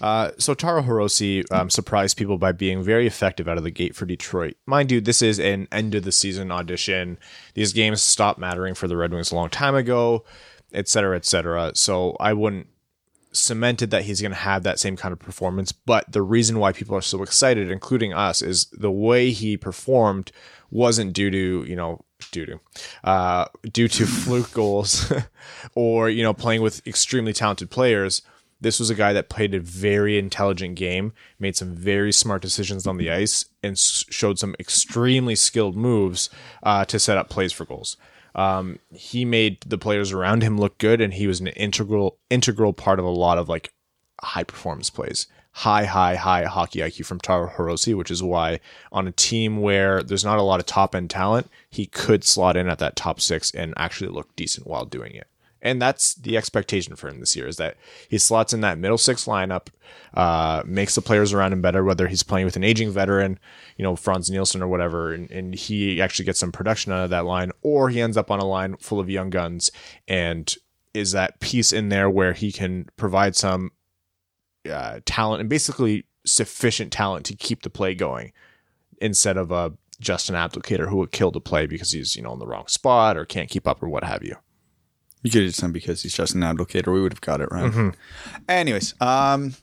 [0.00, 3.94] Uh, so Taro Hirose um, surprised people by being very effective out of the gate
[3.94, 4.56] for Detroit.
[4.66, 7.18] Mind you, this is an end of the season audition.
[7.54, 10.24] These games stopped mattering for the Red Wings a long time ago,
[10.72, 11.70] et cetera, et cetera.
[11.76, 12.66] So I wouldn't
[13.32, 15.72] cemented that he's going to have that same kind of performance.
[15.72, 20.32] But the reason why people are so excited, including us, is the way he performed
[20.70, 22.60] wasn't due to you know due to
[23.04, 25.12] uh, due to fluke goals
[25.74, 28.22] or you know playing with extremely talented players.
[28.60, 32.88] This was a guy that played a very intelligent game, made some very smart decisions
[32.88, 36.28] on the ice, and s- showed some extremely skilled moves
[36.64, 37.96] uh, to set up plays for goals.
[38.38, 42.72] Um, he made the players around him look good, and he was an integral integral
[42.72, 43.72] part of a lot of like
[44.22, 45.26] high performance plays.
[45.50, 48.60] High, high, high hockey IQ from Taro Hirose, which is why
[48.92, 52.56] on a team where there's not a lot of top end talent, he could slot
[52.56, 55.26] in at that top six and actually look decent while doing it.
[55.60, 57.76] And that's the expectation for him this year is that
[58.08, 59.68] he slots in that middle six lineup,
[60.14, 63.38] uh, makes the players around him better, whether he's playing with an aging veteran,
[63.76, 67.10] you know, Frans Nielsen or whatever, and, and he actually gets some production out of
[67.10, 69.70] that line, or he ends up on a line full of young guns
[70.06, 70.54] and
[70.94, 73.72] is that piece in there where he can provide some
[74.70, 78.32] uh, talent and basically sufficient talent to keep the play going
[79.00, 82.32] instead of a just an applicator who would kill the play because he's you know
[82.32, 84.36] in the wrong spot or can't keep up or what have you.
[85.22, 87.40] You could have just done because he's just an advocate, or we would have got
[87.40, 87.94] it right.
[88.48, 89.54] Anyways, um,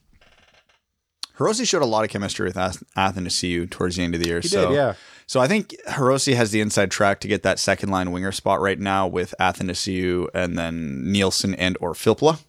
[1.37, 4.41] Hirose showed a lot of chemistry with Ath- Athanasiu towards the end of the year.
[4.41, 4.93] so, yeah.
[5.27, 8.61] So I think Hirose has the inside track to get that second line winger spot
[8.61, 12.39] right now with Athanasiu and then Nielsen and or Filppula.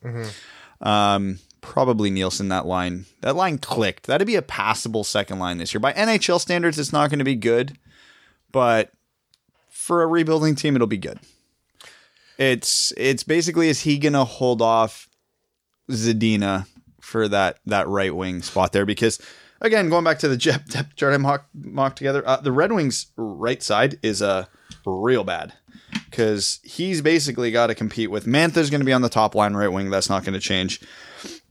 [0.87, 3.07] Um, probably Nielsen that line.
[3.23, 4.07] That line clicked.
[4.07, 5.81] That'd be a passable second line this year.
[5.81, 7.79] By NHL standards, it's not going to be good,
[8.53, 8.93] but
[9.71, 11.19] for a rebuilding team, it'll be good.
[12.39, 15.09] It's it's basically is he gonna hold off
[15.91, 16.67] Zadina
[17.01, 18.87] for that that right wing spot there?
[18.87, 19.21] Because
[19.61, 22.73] again going back to the depth depth chart I mock, mock together uh, the Red
[22.73, 24.47] Wings right side is uh,
[24.85, 25.53] real bad.
[26.11, 29.55] Because he's basically got to compete with Mantha's going to be on the top line
[29.55, 29.91] right wing.
[29.91, 30.81] That's not going to change.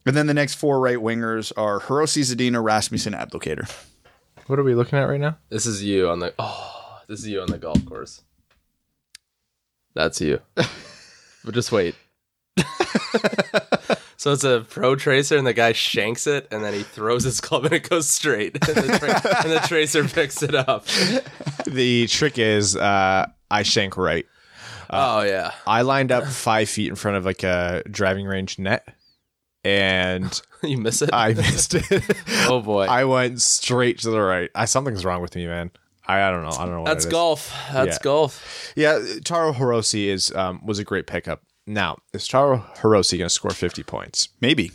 [0.06, 3.72] And then the next four right wingers are Hirose Zadina Rasmussen Abdelkader
[4.48, 5.38] What are we looking at right now?
[5.50, 8.22] This is you on the oh, this is you on the golf course.
[9.96, 10.41] That's you.
[10.56, 11.96] but just wait.
[14.18, 17.41] so it's a pro tracer, and the guy shanks it, and then he throws his
[17.41, 20.86] club, and it goes straight, and the, tra- and the tracer picks it up.
[21.66, 24.26] The trick is uh, I shank right.
[24.89, 28.88] oh yeah, I lined up five feet in front of like a driving range net,
[29.64, 31.10] and you miss it.
[31.14, 32.04] I missed it.
[32.50, 34.50] oh boy, I went straight to the right.
[34.56, 35.72] I something's wrong with me, man.
[36.08, 36.49] I, I don't know.
[36.49, 36.82] I don't know.
[36.82, 37.12] What that's it is.
[37.12, 37.53] golf.
[37.74, 38.03] That's Yeah.
[38.03, 38.74] golf.
[38.76, 41.41] Yeah, Taro Hirose is um, was a great pickup.
[41.68, 44.30] Now, is Taro Hirose going to score fifty points?
[44.39, 44.72] maybe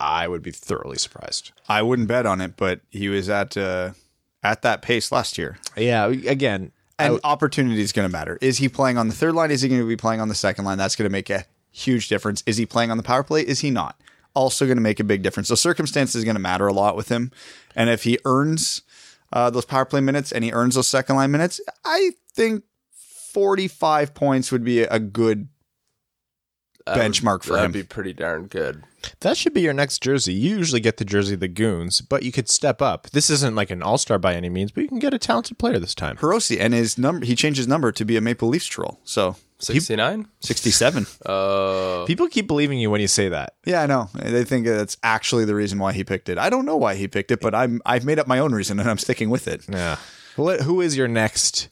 [0.00, 1.52] I would be thoroughly surprised.
[1.68, 3.92] I wouldn't bet on it but he was at uh,
[4.42, 8.36] at that pace last year Yeah, again, And opportunity is going to matter.
[8.40, 9.50] Is he playing on the third line?
[9.50, 10.78] Is he going to be playing on the second line?
[10.78, 12.42] That's going to make a huge difference.
[12.46, 13.42] Is he playing on the power play?
[13.42, 13.98] Is he not?
[14.34, 15.48] Also going to make a big difference.
[15.48, 17.30] So circumstances is going to matter a lot with him.
[17.76, 18.82] And if he earns
[19.34, 22.64] uh, those power play minutes and he earns those second line minutes, I think
[23.32, 25.48] 45 points would be a good
[26.86, 27.58] That would- benchmark for him.
[27.58, 28.84] that'd be pretty darn good.
[29.20, 30.32] that should be your next jersey.
[30.32, 33.10] You usually get the jersey of the Goons, but you could step up.
[33.10, 35.58] This isn't like an all star by any means, but you can get a talented
[35.58, 36.16] player this time.
[36.16, 39.00] Hirose and his number, he changed his number to be a Maple Leafs troll.
[39.04, 40.26] So Sixty nine.
[40.40, 41.06] 67.
[41.24, 43.54] Uh, People keep believing you when you say that.
[43.64, 44.10] Yeah, I know.
[44.14, 46.36] They think that's actually the reason why he picked it.
[46.38, 48.78] I don't know why he picked it, but I'm I've made up my own reason
[48.80, 49.64] and I'm sticking with it.
[49.68, 49.96] Yeah.
[50.36, 51.68] What, who is your next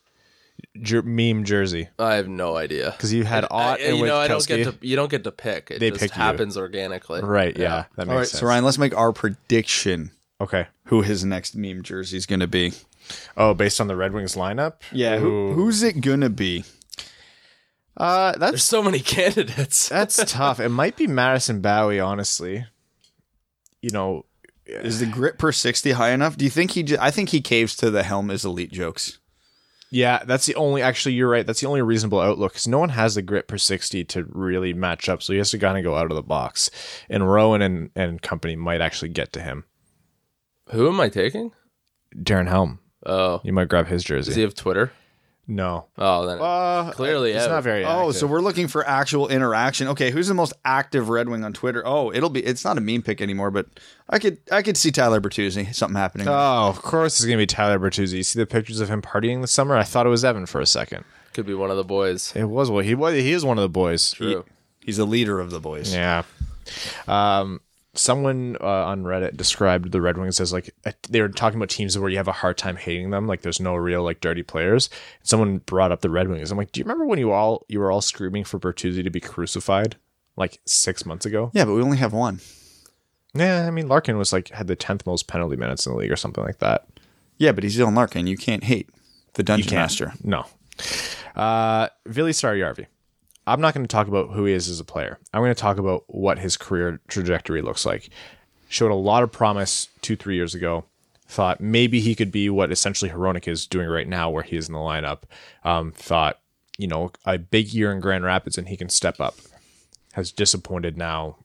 [0.81, 1.89] jer- meme jersey?
[1.99, 2.93] I have no idea.
[2.93, 4.87] Because you had Ott I, and you know, I don't get to.
[4.87, 5.71] You don't get to pick.
[5.73, 6.23] It They just pick you.
[6.23, 7.21] happens organically.
[7.21, 7.85] Right, yeah.
[7.97, 8.41] That makes All right, sense.
[8.41, 10.67] so Ryan, let's make our prediction Okay.
[10.87, 12.73] who his next meme jersey is going to be.
[13.37, 14.75] Oh, based on the Red Wings lineup?
[14.93, 16.65] Yeah, who, who's it going to be?
[17.97, 19.89] Uh, There's that's so many candidates.
[19.89, 20.61] that's tough.
[20.61, 22.65] It might be Madison Bowey, honestly.
[23.83, 24.25] You know,
[24.67, 26.37] Is the grit per 60 high enough?
[26.37, 29.19] Do you think he j- I think he caves to the helm is elite jokes.
[29.91, 30.81] yeah, that's the only.
[30.81, 31.47] Actually, you're right.
[31.47, 34.73] That's the only reasonable outlook because no one has the grit per sixty to really
[34.73, 35.23] match up.
[35.23, 36.71] So he has to kind of go out of the box,
[37.11, 39.65] and Rowan and and company might actually get to him.
[40.71, 41.51] Who am I taking?
[42.17, 44.31] Darren Helm, Oh, you might grab his jersey.
[44.31, 44.43] does he jersey.
[44.43, 44.93] have Twitter?
[45.49, 47.51] No, Oh, then uh, Clearly it's out.
[47.51, 47.85] not very.
[47.85, 48.17] Oh, active.
[48.17, 49.89] so we're looking for actual interaction.
[49.89, 51.83] Okay, who's the most active Red Wing on Twitter?
[51.85, 53.67] Oh, it'll be it's not a meme pick anymore, but
[54.09, 56.29] I could I could see Tyler Bertuzzi, something happening.
[56.29, 58.13] Oh, of course it's gonna be Tyler Bertuzzi.
[58.19, 59.77] You see the pictures of him partying this summer?
[59.77, 61.05] I thought it was Evan for a second.
[61.35, 62.33] could be one of the boys.
[62.37, 62.85] It was well.
[62.85, 63.15] He was.
[63.15, 64.13] He is one of the boys.
[64.13, 64.45] True.
[64.81, 65.93] He's a leader of the boys.
[65.93, 66.23] Yeah.
[67.09, 67.61] Um,
[67.95, 71.69] someone uh, on Reddit described the Red Wings as like a, they were talking about
[71.69, 74.43] teams where you have a hard time hating them, like there's no real like dirty
[74.43, 74.89] players.
[75.23, 76.51] Someone brought up the Red Wings.
[76.51, 79.11] I'm like, do you remember when you all you were all screaming for Bertuzzi to
[79.11, 79.97] be crucified
[80.37, 81.51] like six months ago?
[81.55, 82.41] Yeah, but we only have one.
[83.35, 86.13] Yeah, I mean Larkin was like had the tenth most penalty minutes in the league
[86.13, 86.87] or something like that.
[87.39, 88.27] Yeah, but he's Dylan Larkin.
[88.27, 88.91] You can't hate
[89.35, 89.75] the Dungeon.
[89.75, 90.13] Master.
[90.23, 90.47] No.
[91.35, 92.87] Uh, Vili Saarijarvi.
[93.47, 95.19] I'm not going to talk about who he is as a player.
[95.33, 98.11] I'm going to talk about what his career trajectory looks like.
[98.69, 100.85] Showed a lot of promise two, three years ago.
[101.27, 104.69] Thought maybe he could be what essentially Hronek is doing right now, where he is
[104.69, 105.23] in the lineup.
[105.65, 106.39] Um, thought,
[106.79, 109.37] you know, a big year in Grand Rapids and he can step up.
[110.13, 111.37] Has disappointed now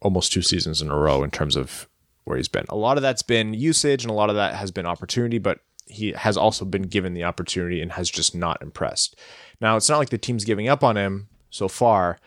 [0.00, 1.86] almost two seasons in a row in terms of
[2.24, 2.64] where he's been.
[2.68, 5.60] A lot of that's been usage and a lot of that has been opportunity, but
[5.86, 9.16] he has also been given the opportunity and has just not impressed.
[9.60, 12.18] Now, it's not like the team's giving up on him so far,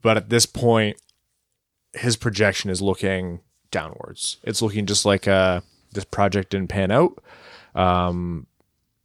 [0.00, 1.00] but at this point,
[1.92, 4.38] his projection is looking downwards.
[4.42, 5.60] It's looking just like uh,
[5.92, 7.22] this project didn't pan out.
[7.74, 8.46] Um,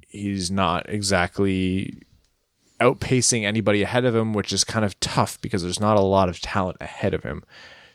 [0.07, 2.01] he's not exactly
[2.79, 6.29] outpacing anybody ahead of him, which is kind of tough because there's not a lot
[6.29, 7.43] of talent ahead of him.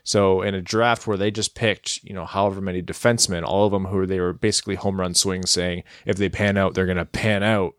[0.03, 3.71] So in a draft where they just picked, you know, however many defensemen, all of
[3.71, 6.97] them who they were basically home run swings, saying if they pan out, they're going
[6.97, 7.75] to pan out.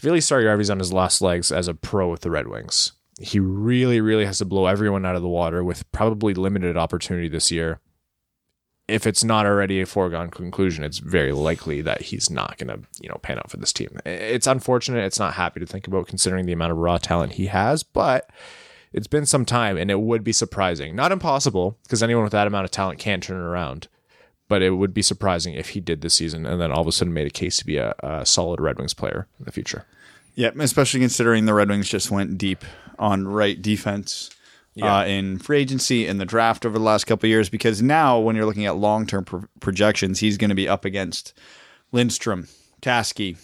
[0.00, 2.92] Vili Saarijarvi's on his last legs as a pro with the Red Wings.
[3.20, 7.28] He really, really has to blow everyone out of the water with probably limited opportunity
[7.28, 7.80] this year.
[8.88, 12.86] if it's not already a foregone conclusion, it's very likely that he's not going to,
[13.00, 13.98] you know, pan out for this team.
[14.04, 15.04] It's unfortunate.
[15.04, 18.30] It's not happy to think about considering the amount of raw talent he has, but
[18.92, 20.94] it's been some time and it would be surprising.
[20.94, 23.88] Not impossible because anyone with that amount of talent can turn it around,
[24.48, 26.92] but it would be surprising if he did this season and then all of a
[26.92, 29.84] sudden made a case to be a, a solid Red Wings player in the future.
[30.36, 32.62] Yeah, especially considering the Red Wings just went deep
[32.98, 34.30] on right defense
[34.82, 37.48] uh, in free agency in the draft over the last couple of years.
[37.48, 40.84] Because now, when you're looking at long term pro- projections, he's going to be up
[40.84, 41.32] against
[41.92, 42.48] Lindstrom,
[42.82, 43.38] Tasky,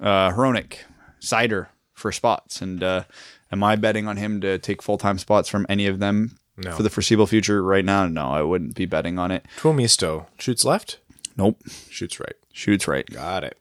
[0.00, 0.78] uh, Hronek,
[1.20, 2.62] Seider for spots.
[2.62, 3.04] And uh,
[3.52, 6.72] am I betting on him to take full time spots from any of them No.
[6.72, 8.06] for the foreseeable future right now?
[8.06, 9.44] No, I wouldn't be betting on it.
[9.58, 10.98] Tuomisto shoots left,
[11.36, 11.60] Nope.
[11.90, 12.34] shoots right.
[12.52, 13.06] Shoots right.
[13.06, 13.56] Got it.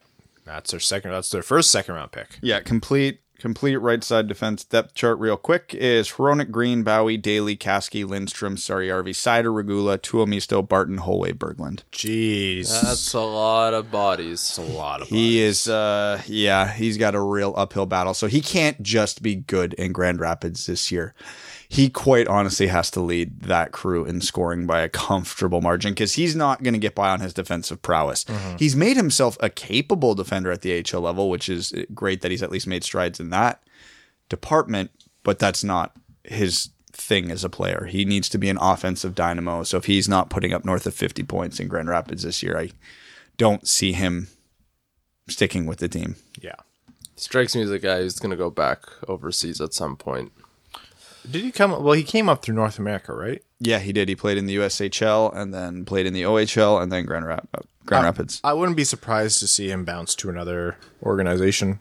[0.46, 1.12] That's their second.
[1.12, 2.40] That's their first second round pick.
[2.42, 7.56] Yeah, complete complete right side defense depth chart real quick is Hronek, Green, Bowey, Daley,
[7.56, 11.82] Kaski, Lindstrom, Saarijarvi, Seider, Regula, Tuomisto, Barton, Holway, Berglund.
[11.92, 14.56] Jeez, That's a lot of bodies.
[14.56, 15.08] That's a lot of.
[15.08, 18.14] He is uh yeah, he's got a real uphill battle.
[18.14, 21.14] So he can't just be good in Grand Rapids this year.
[21.70, 26.14] He quite honestly has to lead that crew in scoring by a comfortable margin because
[26.14, 28.24] he's not going to get by on his defensive prowess.
[28.24, 28.58] Mm-hmm.
[28.58, 32.32] He's made himself a capable defender at the AHL level, which is eh, great that
[32.32, 33.64] he's at least made strides in that
[34.30, 34.92] department,
[35.24, 37.86] but that's not his thing as a player.
[37.86, 39.64] He needs to be an offensive dynamo.
[39.64, 42.58] So if he's not putting up north of 50 points in Grand Rapids this year,
[42.58, 42.72] I
[43.38, 44.30] don't see him
[45.28, 46.16] sticking with the team.
[46.42, 46.56] yeah.
[47.20, 50.32] Strikes me as a guy who's going to go back overseas at some point.
[51.30, 51.72] Did he come?
[51.84, 53.44] Well, he came up through North America, right?
[53.60, 54.08] Yeah, he did.
[54.10, 57.48] He played in the USHL and then played in the OHL and then Grand, Rap-
[57.54, 58.40] uh, Grand Rapids.
[58.44, 61.80] I wouldn't be surprised to see him bounce to another organization.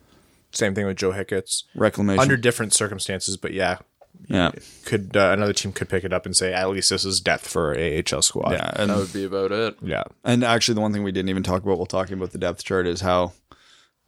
[0.52, 1.64] Same thing with Joe Hicketts.
[1.74, 2.20] Reclamation.
[2.20, 3.78] Under different circumstances, but yeah,
[4.26, 4.52] yeah.
[4.84, 7.46] could uh, another team could pick it up and say at least this is depth
[7.46, 8.52] for AHL squad.
[8.52, 8.70] Yeah.
[8.74, 9.76] And, That would be about it.
[9.82, 10.04] yeah.
[10.24, 12.64] and actually, the one thing we didn't even talk about while talking about the depth
[12.64, 13.32] chart is how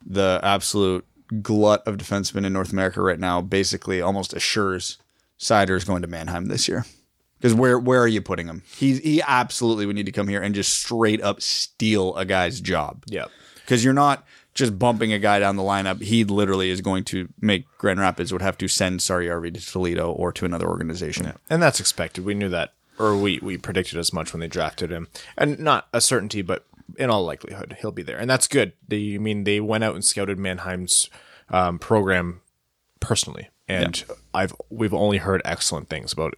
[0.06, 1.04] the absolute
[1.42, 4.96] glut of defensemen in North America right now basically almost assures
[5.38, 6.84] Seider is going to Mannheim this year.
[7.38, 8.62] Because where where are you putting him?
[8.76, 12.60] He he absolutely would need to come here and just straight up steal a guy's
[12.60, 13.04] job.
[13.06, 13.26] Yeah.
[13.56, 16.02] because you're not just bumping a guy down the lineup.
[16.02, 20.10] He literally is going to make Grand Rapids would have to send Saarijarvi to Toledo
[20.10, 21.32] or to another organization.
[21.48, 22.24] And that's expected.
[22.24, 25.86] We knew that, or we we predicted as much when they drafted him, and not
[25.92, 26.64] a certainty, but
[26.96, 28.72] in all likelihood he'll be there, and that's good.
[28.88, 31.08] They I mean they went out and scouted Mannheim's
[31.50, 32.40] um, program
[32.98, 34.04] personally, and
[34.34, 36.34] I've we've only heard excellent things about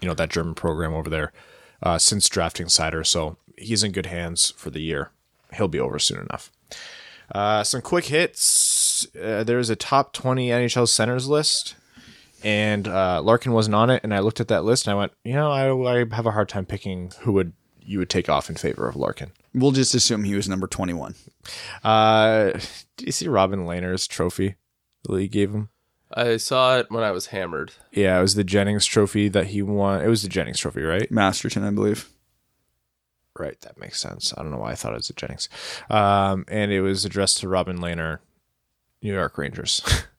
[0.00, 1.32] you know that German program over there
[1.82, 3.06] uh, since drafting Seider.
[3.06, 5.10] So he's in good hands for the year.
[5.54, 6.50] He'll be over soon enough.
[7.32, 9.06] Uh, some quick hits.
[9.20, 11.74] Uh, there's a top 20 NHL centers list,
[12.42, 14.02] and uh, Larkin wasn't on it.
[14.04, 16.32] And I looked at that list and I went, you know, I, I have a
[16.32, 17.52] hard time picking who would
[17.86, 19.30] you would take off in favor of Larkin.
[19.54, 21.14] We'll just assume he was number 21.
[21.82, 22.52] Uh,
[22.96, 24.56] do you see Robin Lehner's trophy
[25.04, 25.68] the league gave him?
[26.16, 27.72] I saw it when I was hammered.
[27.92, 30.00] Yeah, it was the Jennings trophy that he won.
[30.02, 31.10] It was the Jennings trophy, right?
[31.10, 32.08] Masterton, I believe.
[33.36, 34.32] Right, that makes sense.
[34.36, 35.48] I don't know why I thought it was the Jennings.
[35.90, 38.18] Um, and it was addressed to Robin Lehner,
[39.02, 39.82] New York Rangers.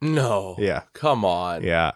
[0.00, 0.54] No.
[0.60, 0.82] Yeah.
[0.92, 1.64] Come on.
[1.64, 1.90] yeah,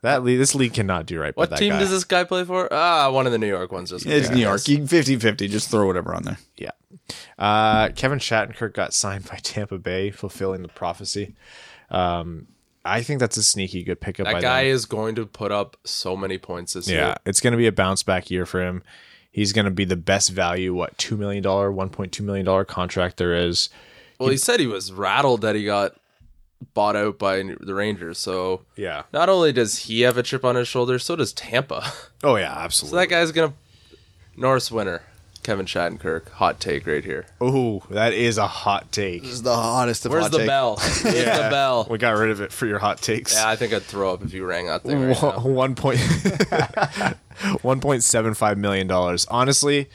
[0.00, 1.32] that league, this league cannot do right.
[1.32, 1.78] by What that team guy.
[1.78, 2.66] does this guy play for?
[2.72, 3.90] Ah, one of the New York ones.
[3.90, 4.60] Just It's New York.
[4.66, 4.90] yes.
[4.90, 5.46] 50 50.
[5.46, 6.38] Just throw whatever on there.
[6.56, 6.72] Yeah.
[7.38, 11.36] Uh, Kevin Shattenkirk got signed by Tampa Bay, fulfilling the prophecy.
[11.90, 12.48] Um,
[12.84, 14.72] I think that's a sneaky good pickup by That guy them.
[14.74, 17.14] is going to put up so many points this Yeah, year.
[17.24, 18.82] it's going to be a bounce back year for him.
[19.30, 23.70] He's going to be the best value, what, $2 million, $1.2 million contract there is.
[24.18, 25.96] Well, he said he was rattled that he got
[26.74, 28.18] bought out by the Rangers.
[28.18, 29.02] So Yeah.
[29.12, 31.84] not only does he have a chip on his shoulder, so does Tampa.
[32.24, 32.90] Oh, yeah, absolutely.
[32.90, 33.52] So that guy's gonna
[34.36, 35.02] Norris winner,
[35.42, 36.28] Kevin Shattenkirk.
[36.30, 37.26] Hot take right here.
[37.40, 39.22] oh, that is a hot take.
[39.22, 40.46] This is the hottest of Where's hot the take.
[40.46, 40.76] bell?
[41.02, 41.86] Where's the bell?
[41.90, 43.34] We got rid of it for your hot takes.
[43.34, 45.38] Yeah, I think I'd throw up if you rang out thing right now.
[45.40, 45.98] one point
[47.62, 49.26] one point seven five million dollars.
[49.30, 49.88] Honestly,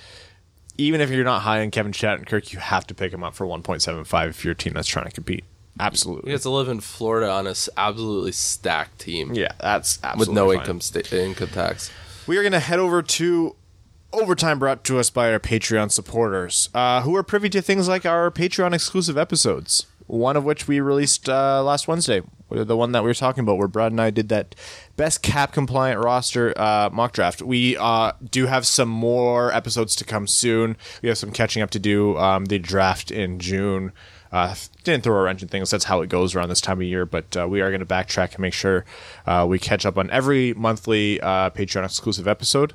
[0.77, 3.45] even if you're not high on Kevin Shattenkirk, you have to pick him up for
[3.45, 5.43] one point seven five if you're a team that's trying to compete.
[5.79, 6.29] Absolutely.
[6.29, 6.31] He Absolutely.
[6.33, 10.35] gets to live in Florida on a s- absolutely stacked team Yeah, that's absolutely with
[10.35, 10.59] no fine.
[10.59, 11.91] income sta- income tax.
[12.25, 13.55] We are going to head over to
[14.13, 18.05] overtime brought to us by our Patreon supporters, uh, who are privy to things like
[18.05, 19.85] our Patreon exclusive episodes.
[20.07, 23.57] One of which we released uh, last Wednesday, the one that we were talking about,
[23.57, 24.55] where Brad and I did that
[24.95, 27.41] best cap compliant roster uh, mock draft.
[27.41, 30.77] We uh, do have some more episodes to come soon.
[31.01, 32.17] We have some catching up to do.
[32.17, 33.91] Um, the draft in June.
[34.31, 35.71] Uh, didn't throw a wrench in things.
[35.71, 37.05] That's how it goes around this time of year.
[37.05, 38.85] But uh, we are going to backtrack and make sure
[39.25, 42.73] uh, we catch up on every monthly uh, Patreon exclusive episode.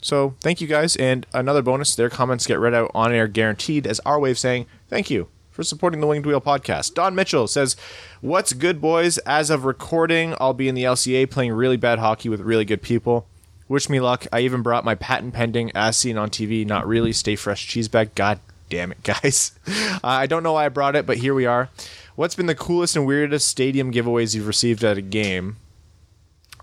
[0.00, 0.96] So thank you guys.
[0.96, 4.66] And another bonus, their comments get read out on air guaranteed as our of saying
[4.88, 6.94] thank you for supporting the Winged Wheel podcast.
[6.94, 7.76] Don Mitchell says,
[8.20, 9.18] What's good, boys?
[9.18, 12.80] As of recording, I'll be in the LCA playing really bad hockey with really good
[12.80, 13.26] people.
[13.66, 14.26] Wish me luck.
[14.32, 17.88] I even brought my patent pending, as seen on TV, not really, stay fresh cheese
[17.88, 18.14] bag.
[18.14, 18.38] God
[18.70, 19.52] damn it, guys.
[19.66, 21.68] Uh, I don't know why I brought it, but here we are.
[22.14, 25.56] What's been the coolest and weirdest stadium giveaways you've received at a game?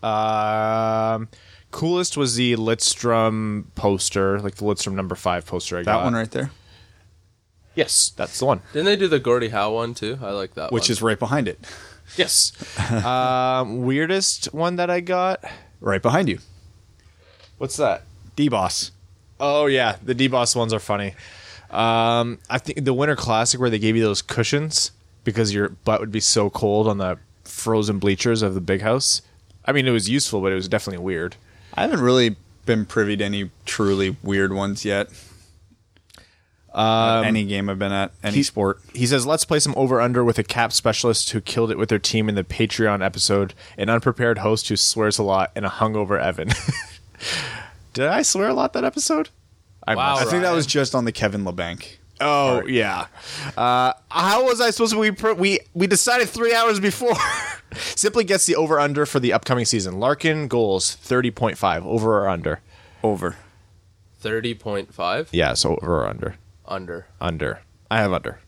[0.02, 1.28] Um,
[1.76, 5.86] coolest was the Lidstrom poster, like the Lidstrom number five poster I got.
[5.86, 6.04] That got.
[6.06, 6.52] one right there,
[7.76, 8.62] Yes, that's the one.
[8.72, 10.18] Didn't they do the Gordie Howe one too?
[10.22, 10.72] I like that.
[10.72, 10.76] One.
[10.78, 10.92] Which one.
[10.92, 11.60] is right behind it,
[12.16, 12.54] Yes.
[13.06, 15.44] um, weirdest one that I got.
[15.82, 16.40] right behind you.
[17.58, 18.04] What's that?
[18.38, 18.92] D boss.
[19.38, 21.14] Oh yeah, the D-Boss ones are funny.
[21.70, 24.92] Um, I think the Winter Classic where they gave you those cushions
[25.26, 29.22] because your butt would be so cold on the frozen bleachers of the big house.
[29.66, 31.36] I mean, it was useful, but it was definitely weird.
[31.76, 35.10] I haven't really been privy to any truly weird ones yet.
[36.74, 38.82] Um, any game I've been at, any he- sport.
[38.94, 41.88] He says, "Let's play some over under with a cap specialist who killed it with
[41.88, 45.70] their team in the Patreon episode, an unprepared host who swears a lot, and a
[45.70, 46.50] hungover Evan."
[47.94, 49.30] Did I swear a lot that episode?
[49.88, 50.18] I Wow.
[50.18, 51.96] I think that was just on the Kevin Labanc.
[52.22, 53.08] Oh yeah.
[53.58, 55.00] Uh, how was I supposed to?
[55.00, 57.16] We pr- we we decided three hours before.
[57.74, 60.00] Simply gets the over under for the upcoming season.
[60.00, 62.62] Larkin goals thirty point five over or under.
[63.04, 63.36] Over.
[64.20, 66.36] thirty point five Yeah, so over or under.
[66.66, 67.06] under.
[67.20, 67.60] Under.
[67.92, 68.40] I have under.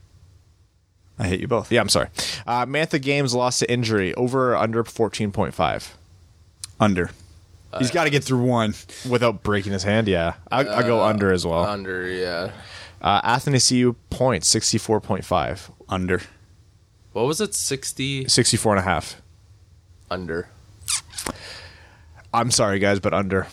[1.20, 1.72] I hate you both.
[1.72, 2.08] Yeah, I'm sorry.
[2.46, 4.14] Uh, Mantha Games lost to injury.
[4.16, 5.98] Over or under fourteen point five.
[6.80, 7.10] Under.
[7.80, 8.74] He's got to get through one.
[9.08, 10.36] Without breaking his hand, yeah.
[10.50, 11.64] I, I go under as well.
[11.64, 12.52] Under, yeah.
[13.02, 15.72] Uh, Athanasiu points, 64.5.
[15.90, 16.22] Under.
[17.14, 17.54] What was it?
[17.56, 19.22] 60 64 and a half.
[20.10, 20.50] under.
[22.34, 23.48] I'm sorry, guys, but under.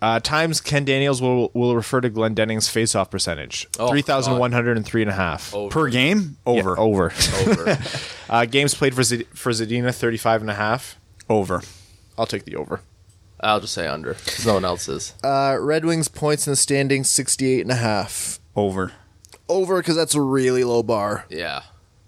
[0.00, 3.66] Uh, times Ken Daniels will will refer to Glendening's faceoff percentage.
[3.80, 5.52] Oh, 3,103 and a half.
[5.52, 5.70] Over.
[5.72, 6.36] Per game?
[6.46, 6.78] Yeah, Over.
[6.78, 7.12] over.
[7.40, 7.78] Over.
[8.30, 11.00] uh, games played for, Z- for Zadina, 35 and a half.
[11.28, 11.62] Over.
[12.16, 12.80] I'll take the over.
[13.40, 14.14] I'll just say under.
[14.14, 15.14] 'cause No one else is.
[15.24, 18.38] Uh, Red Wings points in the standings 68 and a half.
[18.56, 18.92] Over.
[19.48, 21.24] Over because that's a really low bar.
[21.28, 21.62] Yeah.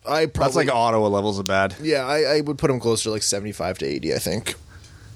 [0.06, 1.76] I probably That's like Ottawa levels of bad.
[1.80, 4.54] yeah, I, I would put them closer to like 75 to 80, I think.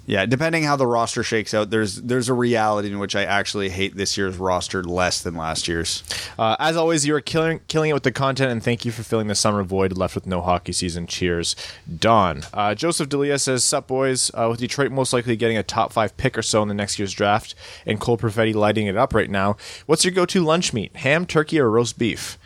[0.07, 3.70] Yeah, depending how the roster shakes out, there's there's a reality in which I actually
[3.70, 6.02] hate this year's roster less than last year's.
[6.38, 9.02] Uh, as always, you are killing killing it with the content, and thank you for
[9.02, 11.07] filling the summer void left with no hockey season.
[11.07, 11.57] Cheers,
[11.98, 12.42] Don.
[12.52, 14.30] Uh, Joseph Delia says, "Sup, boys?
[14.34, 16.98] Uh, with Detroit most likely getting a top five pick or so in the next
[16.98, 17.55] year's draft,
[17.86, 19.57] and Cole Perfetti lighting it up right now.
[19.86, 20.94] What's your go-to lunch meat?
[20.96, 22.38] Ham, turkey, or roast beef?"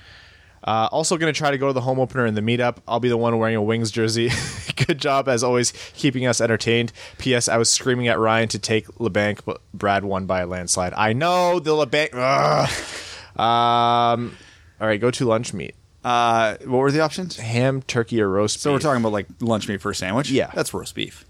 [0.68, 2.76] Uh, also going to try to go to the home opener in the meetup.
[2.86, 4.28] I'll be the one wearing a Wings jersey.
[4.86, 6.92] Good job as always, keeping us entertained.
[7.16, 7.48] P.S.
[7.48, 10.92] I was screaming at Ryan to take Labanc, but Brad won by a landslide.
[10.92, 12.10] I know the Labanc.
[12.12, 13.40] Ugh.
[13.40, 14.36] Um,
[14.78, 15.74] all right, go to lunch meat.
[16.04, 17.38] Uh, what were the options?
[17.38, 18.62] Ham, turkey, or roast beef.
[18.62, 20.30] So we're talking about like lunch meat for a sandwich.
[20.30, 20.50] Yeah.
[20.54, 21.24] that's roast beef.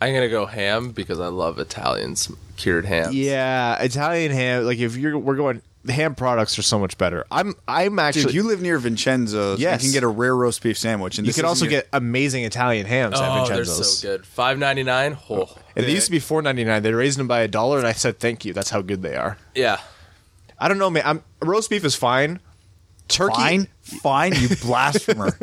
[0.00, 3.10] I'm going to go ham because I love Italians cured ham.
[3.12, 4.64] Yeah, Italian ham.
[4.64, 5.62] Like if you're, we're going.
[5.84, 7.24] The ham products are so much better.
[7.30, 8.24] I'm, I'm actually.
[8.24, 9.60] Dude, you live near Vincenzo's.
[9.60, 9.82] Yes.
[9.84, 12.42] you can get a rare roast beef sandwich, and you can also your- get amazing
[12.42, 14.26] Italian hams at Oh, they're so good.
[14.26, 15.16] Five ninety nine.
[15.30, 15.42] Oh.
[15.42, 16.82] oh, And they used to be four ninety nine.
[16.82, 18.52] They raised them by a dollar, and I said thank you.
[18.52, 19.38] That's how good they are.
[19.54, 19.80] yeah.
[20.58, 21.02] I don't know, man.
[21.04, 22.40] I'm, roast beef is fine.
[23.08, 25.38] Turkey, fine, fine, you blasphemer.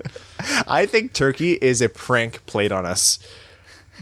[0.67, 3.19] I think turkey is a prank played on us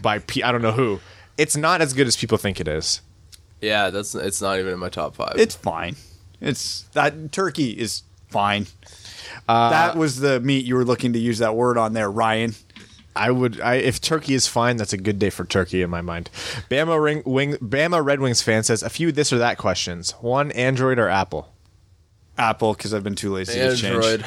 [0.02, 1.00] by P- I don't know who.
[1.38, 3.00] It's not as good as people think it is.
[3.60, 5.34] Yeah, that's it's not even in my top five.
[5.36, 5.96] it's fine.
[6.40, 8.66] It's that turkey is fine.
[9.48, 12.54] Uh, that was the meat you were looking to use that word on there, Ryan.
[13.14, 16.00] I would, I, if turkey is fine, that's a good day for turkey in my
[16.00, 16.30] mind.
[16.70, 20.12] Bama ring, wing, Bama Red Wings fan says a few this or that questions.
[20.20, 21.52] One, Android or Apple?
[22.38, 23.84] Apple, because I've been too lazy to change.
[23.84, 24.24] Android.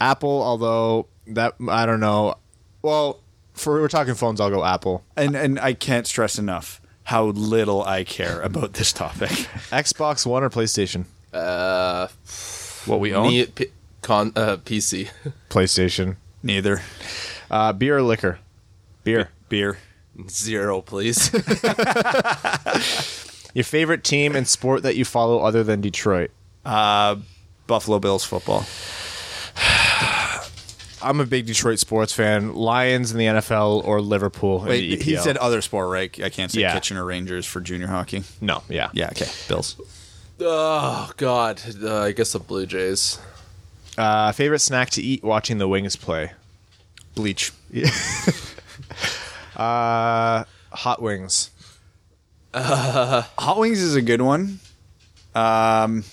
[0.00, 2.36] Apple, although that I don't know.
[2.82, 3.20] Well,
[3.54, 5.02] for we're talking phones, I'll go Apple.
[5.16, 9.30] And and I can't stress enough how little I care about this topic.
[9.70, 11.06] Xbox One or PlayStation?
[11.32, 12.08] Uh,
[12.86, 13.28] What we own?
[13.28, 13.66] me, P-
[14.02, 15.08] con, uh, PC.
[15.50, 16.16] PlayStation.
[16.42, 16.82] Neither.
[17.50, 18.38] Uh, beer or liquor?
[19.02, 19.30] Beer.
[19.48, 19.78] Beer.
[20.28, 21.30] Zero, please.
[23.54, 26.30] Your favorite team and sport that you follow other than Detroit?
[26.64, 27.16] Uh,
[27.66, 28.64] Buffalo Bills football.
[31.04, 32.54] I'm a big Detroit sports fan.
[32.54, 35.02] Lions in the NFL or Liverpool in Wait, the EPL.
[35.02, 36.10] he said other sport, right?
[36.22, 36.72] I can't say Yeah.
[36.74, 38.24] Kitchener Rangers for junior hockey.
[38.40, 38.62] no.
[38.68, 38.90] Yeah.
[38.92, 39.26] Yeah, okay.
[39.48, 39.76] Bills.
[40.40, 41.60] oh God.
[41.82, 43.18] Uh, I guess the Blue Jays.
[43.96, 46.32] Uh, favorite snack to eat watching the Wings play?
[47.14, 47.52] Bleach.
[49.56, 51.50] Uh, hot wings.
[52.54, 54.58] Hot wings is a good one.
[55.34, 56.04] Um,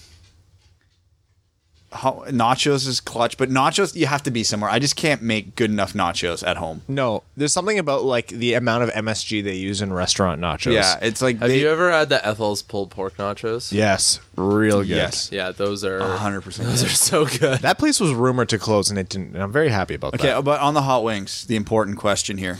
[1.91, 4.69] hot, nachos is clutch, but nachos you have to be somewhere.
[4.69, 6.81] I just can't make good enough nachos at home.
[6.87, 10.73] No, there's something about like the amount of MSG they use in restaurant nachos.
[10.73, 13.71] Yeah, it's like Have they, you ever had the Ethel's pulled pork nachos?
[13.71, 14.87] Yes, real good.
[14.89, 15.29] Yes.
[15.31, 16.69] Yeah, those are hundred percent.
[16.69, 17.59] Those are so good.
[17.59, 19.33] That place was rumored to close, and it didn't.
[19.33, 20.37] And I'm very happy about Okay, that.
[20.37, 22.59] Okay, but on the hot wings, the important question here: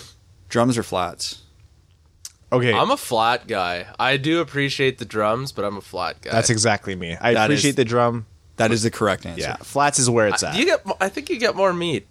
[0.50, 1.40] drums or flats?
[2.54, 3.86] Okay, I'm a flat guy.
[3.98, 6.32] I do appreciate the drums, but I'm a flat guy.
[6.32, 7.16] that's exactly me.
[7.22, 8.26] I That appreciate is- the drum.
[8.62, 9.42] That is the correct answer.
[9.42, 10.56] Yeah, flats is where it's at.
[10.56, 10.84] you get.
[11.00, 12.08] I think you get more meat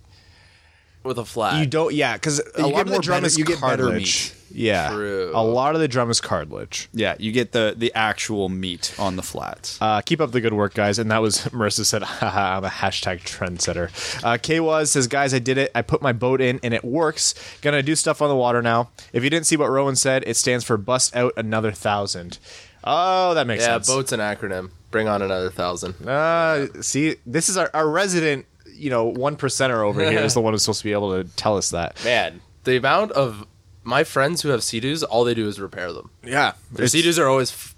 [1.03, 1.59] with a flat.
[1.61, 3.44] You don't, yeah, because a You lot get of the more drum better- is you
[3.44, 4.34] get better cartilage.
[4.53, 5.30] Yeah, True.
[5.32, 6.88] a lot of the drum is cartilage.
[6.92, 9.78] Yeah, you get the the actual meat on the flats.
[9.80, 10.98] Uh, keep up the good work, guys.
[10.98, 13.90] And that was Marissa said, Haha, I'm a hashtag trendsetter.
[14.24, 15.70] Uh, K was says, guys, I did it.
[15.72, 17.32] I put my boat in and it works.
[17.62, 18.90] Gonna do stuff on the water now.
[19.12, 22.40] If you didn't see what Rowan said, it stands for bust out another thousand.
[22.82, 23.70] Oh, that makes sense.
[23.70, 23.88] yeah, sense.
[23.88, 24.70] boat's an acronym.
[24.91, 25.95] Bring on another thousand.
[26.07, 30.41] Uh, see, this is our, our resident, you know, one percenter over here is the
[30.41, 32.03] one who's supposed to be able to tell us that.
[32.05, 33.47] Man, the amount of
[33.84, 36.11] my friends who have Sea-Doos, all they do is repair them.
[36.24, 37.74] Yeah, Their Sea-Doos are always f-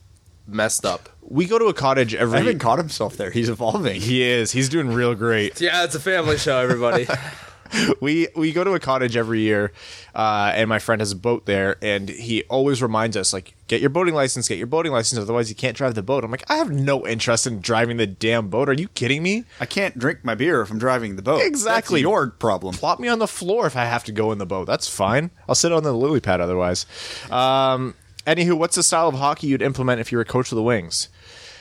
[0.47, 1.09] messed up.
[1.21, 2.39] we go to a cottage every.
[2.39, 3.31] haven't caught himself there.
[3.31, 4.01] He's evolving.
[4.01, 4.53] he is.
[4.53, 5.61] He's doing real great.
[5.61, 7.07] Yeah, it's a family show, everybody.
[8.01, 9.73] we we go to a cottage every year,
[10.15, 13.81] uh, and my friend has a boat there, and he always reminds us like, get
[13.81, 16.25] your boating license, get your boating license, otherwise you can't drive the boat.
[16.25, 18.69] I'm like, I have no interest in driving the damn boat.
[18.69, 19.45] Are you kidding me?
[19.61, 21.41] I can't drink my beer if I'm driving the boat.
[21.43, 22.03] Exactly.
[22.03, 22.75] That's your problem.
[22.75, 24.67] Plop me on the floor if I have to go in the boat.
[24.67, 25.31] That's fine.
[25.49, 26.85] I'll sit on the lily pad otherwise.
[27.31, 27.95] Um,
[28.27, 31.09] anywho, what's the style of hockey you'd implement if you were coach of the Wings?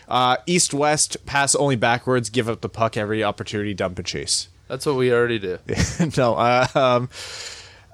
[0.10, 4.50] Uh, East west, pass only backwards, give up the puck every opportunity, dump and chase.
[4.68, 5.60] That's what we already do.
[6.18, 7.10] no, uh, um,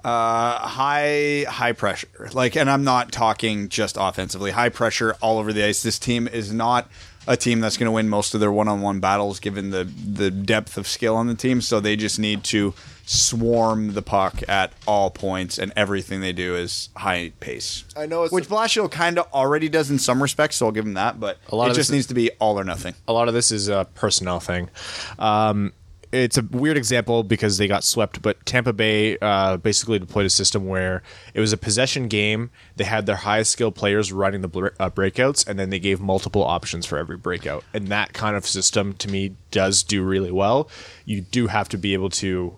[0.08, 2.08] Uh, high high pressure.
[2.32, 4.52] Like, and I'm not talking just offensively.
[4.52, 5.82] High pressure all over the ice.
[5.82, 6.88] This team is not
[7.26, 10.78] a team that's going to win most of their one-on-one battles, given the the depth
[10.78, 11.60] of skill on the team.
[11.60, 12.72] So they just need to
[13.04, 17.84] swarm the puck at all points, and everything they do is high pace.
[17.96, 20.86] I know it's which Blashill kind of already does in some respects, so I'll give
[20.86, 21.20] him that.
[21.20, 22.94] But a lot it of just this- needs to be all or nothing.
[23.06, 24.70] a lot of this is a personnel thing.
[25.18, 25.72] Um,
[26.12, 30.30] it's a weird example because they got swept, but Tampa Bay uh, basically deployed a
[30.30, 31.02] system where
[31.34, 32.50] it was a possession game.
[32.76, 36.42] They had their highest skilled players running the uh, breakouts, and then they gave multiple
[36.42, 37.64] options for every breakout.
[37.74, 40.70] And that kind of system, to me, does do really well.
[41.04, 42.56] You do have to be able to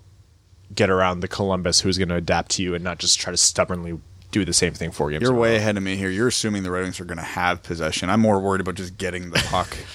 [0.74, 3.36] get around the Columbus who's going to adapt to you and not just try to
[3.36, 3.98] stubbornly
[4.30, 5.18] do the same thing for you.
[5.20, 6.09] You're way ahead of me here.
[6.09, 8.09] You're assuming the Red Wings are going to have possession.
[8.09, 9.76] I'm more worried about just getting the puck.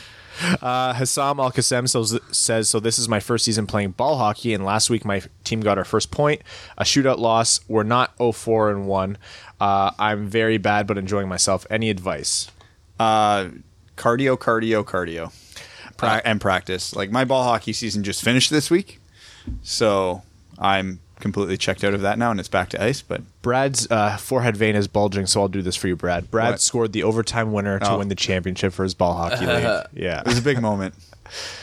[0.61, 4.53] Uh, Hassam Al Qassem so, says, So this is my first season playing ball hockey,
[4.53, 6.41] and last week my team got our first point.
[6.77, 7.59] A shootout loss.
[7.67, 9.17] We're not 0 4 and 1.
[9.59, 11.65] Uh, I'm very bad, but enjoying myself.
[11.69, 12.49] Any advice?
[12.99, 13.49] uh,
[13.97, 15.31] cardio, cardio, cardio,
[15.97, 16.95] pra- and practice.
[16.95, 18.99] Like my ball hockey season just finished this week,
[19.61, 20.21] so
[20.57, 23.01] I'm completely checked out of that now, and it's back to ice.
[23.01, 26.29] But Brad's uh, forehead vein is bulging, so I'll do this for you, Brad.
[26.31, 26.61] Brad What?
[26.61, 27.99] scored the overtime winner to Oh.
[27.99, 29.63] win the championship for his ball hockey league.
[29.93, 30.19] Yeah.
[30.21, 30.93] it was a big moment.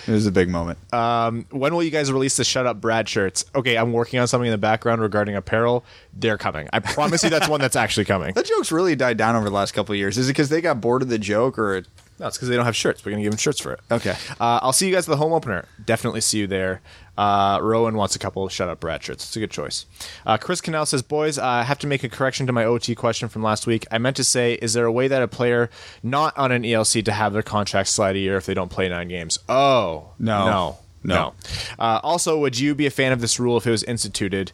[0.09, 0.77] It was a big moment.
[0.93, 3.45] Um, when will you guys release the Shut Up Brad shirts?
[3.55, 5.85] Okay, I'm working on something in the background regarding apparel.
[6.13, 6.69] They're coming.
[6.73, 8.35] I promise you that's one that's actually coming.
[8.35, 10.19] that joke's really died down over the last couple of years.
[10.19, 11.87] Is it because they got bored of the joke, or it,
[12.19, 13.05] No, it's because they don't have shirts.
[13.05, 13.81] We're gonna give them shirts for it.
[13.91, 14.15] Okay.
[14.41, 15.65] Uh, I'll see you guys at the home opener.
[15.85, 16.81] Definitely see you there.
[17.19, 19.25] Uh, Rowan wants a couple of shut up Brad shirts.
[19.25, 19.87] It's a good choice.
[20.25, 23.29] Uh, Chris Canal says, "Boys, I have to make a correction to my OT question
[23.29, 23.87] from last week.
[23.91, 25.69] I meant to say, is there a way that a player
[26.03, 28.89] not on an ELC to have their contract slide a year if they don't play
[28.89, 29.39] nine games?
[29.49, 30.47] Oh, No.
[30.47, 31.15] no, No.
[31.15, 31.35] no.
[31.79, 34.53] Uh, also, would you be a fan of this rule if it was instituted?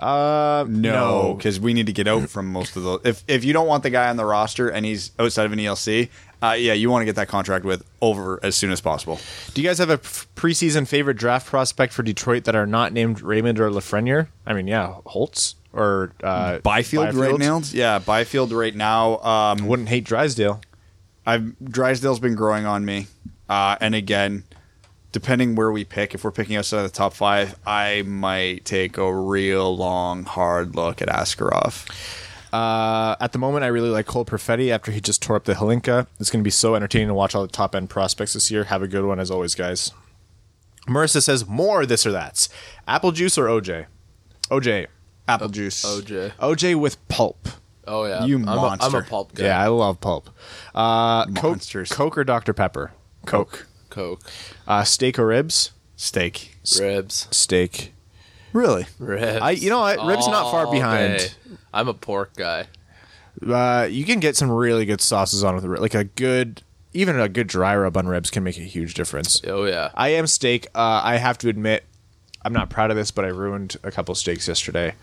[0.00, 1.34] Uh, no?
[1.36, 3.00] Because we need to get out from most of those.
[3.04, 5.58] If if you don't want the guy on the roster and he's outside of an
[5.58, 6.08] ELC,
[6.42, 9.18] uh, yeah, you want to get that contract with over as soon as possible.
[9.54, 13.20] Do you guys have a preseason favorite draft prospect for Detroit that are not named
[13.22, 14.28] Raymond or Lafreniere?
[14.46, 19.18] I mean, yeah, Holtz or uh, Byfield, right now, yeah, Byfield right now.
[19.18, 20.60] Um, Wouldn't hate Drysdale.
[21.26, 23.06] I've Drysdale's been growing on me,
[23.48, 24.44] uh, and again,
[25.12, 28.96] depending where we pick, if we're picking outside of the top five, I might take
[28.96, 31.86] a real long, hard look at Askarov.
[32.52, 35.54] Uh, at the moment, I really like Cole Perfetti after he just tore up the
[35.54, 36.06] Hlinka.
[36.18, 38.64] It's going to be so entertaining to watch all the top end prospects this year.
[38.64, 39.92] Have a good one as always, guys.
[40.86, 42.48] Marissa says more this or that.
[42.86, 43.86] Apple juice or OJ?
[44.50, 44.86] OJ.
[45.28, 45.84] Apple juice.
[45.84, 46.32] OJ.
[46.36, 47.48] OJ with pulp.
[47.86, 48.98] Oh yeah, You I'm A, I'm monster.
[48.98, 49.44] a pulp guy.
[49.44, 50.30] Yeah, I love pulp.
[50.74, 51.90] Uh, Coke, Monsters.
[51.90, 52.52] Coke or Dr.
[52.52, 52.92] Pepper?
[53.26, 53.66] Coke.
[53.90, 54.20] Coke,
[54.66, 55.72] Uh, steak or ribs?
[55.96, 56.56] Steak.
[56.78, 57.92] ribs, Steak.
[58.52, 58.86] Really?
[58.98, 59.40] ribs.
[59.42, 60.04] I- you know what?
[60.06, 61.18] Ribs not far behind.
[61.18, 61.28] day.
[61.72, 62.66] I'm a pork guy.
[63.46, 65.68] Uh, you can get some really good sauces on with it.
[65.68, 66.62] Like a good,
[66.92, 69.40] even a good dry rub on ribs can make a huge difference.
[69.46, 69.90] Oh yeah.
[69.94, 70.66] I am steak.
[70.74, 71.84] Uh, I have to admit,
[72.42, 74.94] I'm not proud of this, but I ruined a couple steaks yesterday.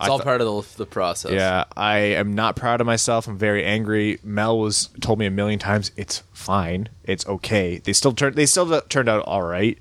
[0.00, 1.32] It's all part of the, the process.
[1.32, 3.26] Yeah, I am not proud of myself.
[3.26, 4.20] I'm very angry.
[4.22, 7.78] Mel was told me a million times it's fine, it's okay.
[7.78, 9.76] They still turned they still turned out all right,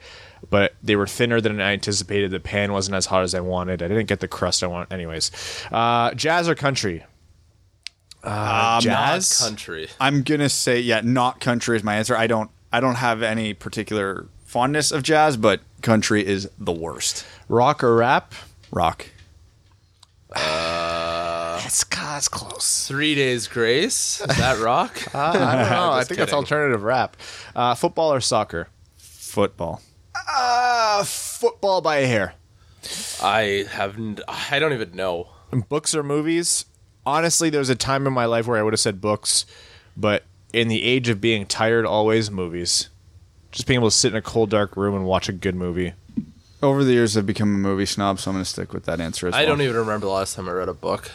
[0.50, 2.32] but they were thinner than I anticipated.
[2.32, 3.82] The pan wasn't as hot as I wanted.
[3.82, 4.91] I didn't get the crust I want.
[4.91, 5.32] Anyways,
[5.72, 7.04] uh, jazz or country?
[8.24, 9.38] Uh, jazz.
[9.39, 9.89] Country.
[10.00, 12.16] I'm gonna say yeah, not country is my answer.
[12.16, 17.26] I don't I don't have any particular fondness of jazz, but country is the worst.
[17.48, 18.34] Rock or rap?
[18.72, 19.08] Rock.
[21.66, 22.88] It's, it's close.
[22.88, 24.22] Three Days Grace.
[24.22, 25.14] Is that rock?
[25.14, 25.48] I don't know.
[25.91, 27.18] I Just think that's alternative rap.
[27.56, 28.70] Uh, football or soccer?
[28.95, 29.82] Football.
[30.30, 32.34] Uh, football by a hair.
[33.22, 33.97] I have.
[33.97, 35.28] n- I don't even know.
[35.70, 36.65] books or movies
[37.05, 39.45] honestly there's a time in my life where i would have said books
[39.95, 42.89] but in the age of being tired always movies
[43.53, 45.93] just being able to sit in a cold dark room and watch a good movie
[46.61, 49.28] Over the years, I've become a movie snob, so I'm gonna stick with that answer
[49.30, 49.47] as I well.
[49.49, 51.11] don't even remember the last time I read a book.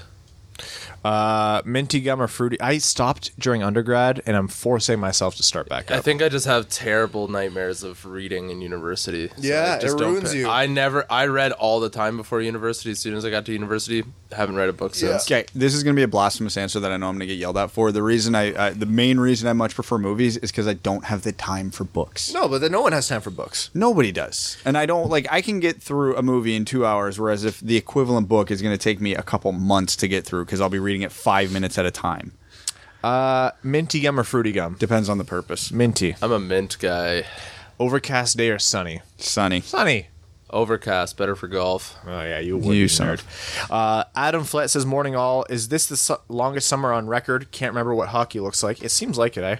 [1.04, 5.68] Uh, minty gum or fruity i stopped during undergrad and i'm forcing myself to start
[5.68, 9.28] back I up think I just have terrible nightmares of reading in university.
[9.28, 10.48] So Yeah, I just it don't ruins pick- you.
[10.48, 11.04] I never.
[11.10, 12.90] I read all the time before university.
[12.90, 15.24] As soon as I got to university, haven't read a book since.
[15.26, 17.34] Okay, this is going to be a blasphemous answer that I know I'm going to
[17.34, 17.90] get yelled at for.
[17.92, 21.04] The reason I, I the main reason I much prefer movies is because I don't
[21.06, 22.32] have the time for books.
[22.32, 23.70] No, but then no one has time for books.
[23.74, 25.26] Nobody does, and I don't like.
[25.30, 28.62] I can get through a movie in two hours, whereas if the equivalent book is
[28.62, 31.10] going to take me a couple months to get through because I'll be reading it
[31.12, 32.32] five minutes at a time.
[33.02, 35.72] uh, minty gum or fruity gum Depends on the purpose.
[35.72, 37.24] minty I'm a mint guy.
[37.80, 39.60] overcast day or sunny Sunny.
[39.62, 40.08] sunny
[40.50, 41.96] Overcast, better for golf.
[42.06, 43.22] Oh yeah, you would You you nerd.
[43.70, 45.46] Uh, Adam Flett says, "Morning all.
[45.48, 47.50] Is this the su- longest summer on record?
[47.52, 48.82] Can't remember what hockey looks like.
[48.82, 49.56] It seems like it, eh?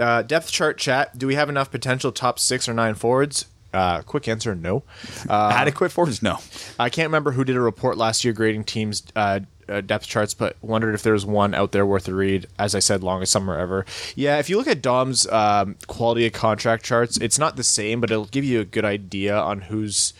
[0.00, 1.18] Uh, depth chart chat.
[1.18, 3.46] Do we have enough potential top six or nine forwards?
[3.74, 4.84] Uh, quick answer: No.
[5.28, 6.22] Uh, Adequate forwards?
[6.22, 6.38] No.
[6.78, 10.34] I can't remember who did a report last year grading teams' uh, uh, depth charts,
[10.34, 12.46] but wondered if there was one out there worth a read.
[12.58, 13.86] As I said, longest summer ever.
[14.14, 18.00] Yeah, if you look at Dom's um, quality of contract charts, it's not the same,
[18.00, 20.14] but it'll give you a good idea on who's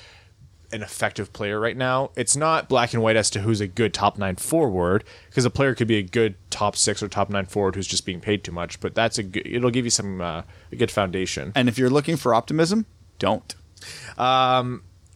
[0.72, 2.10] an effective player right now.
[2.16, 5.50] It's not black and white as to who's a good top nine forward, because a
[5.50, 8.42] player could be a good top six or top nine forward who's just being paid
[8.42, 8.80] too much.
[8.80, 11.52] But that's a good, it'll give you some uh, a good foundation.
[11.54, 12.86] And if you're looking for optimism,
[13.18, 13.54] don't.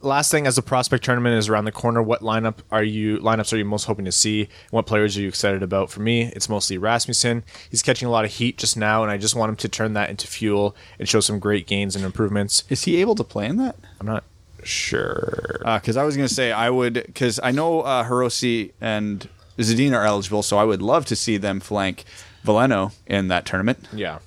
[0.07, 3.53] Last thing as the prospect tournament is around the corner what lineup are you lineups
[3.53, 4.49] are you most hoping to see?
[4.71, 5.91] What players are you excited about?
[5.91, 7.43] For me it's mostly rasmussen.
[7.69, 9.95] He's catching a lot of heat just now and i just want him to turn
[9.95, 12.63] that into fuel and show some great gains and improvements.
[12.69, 13.75] Is he able to play in that?
[14.01, 14.23] i'm not
[14.63, 15.61] sure.
[15.65, 19.29] Because I was going to say I would, because I know uh, Hirose and
[19.59, 22.05] Zadina are eligible, so I would love to see them flank
[22.45, 23.89] Veleno in that tournament.
[23.93, 24.21] yeah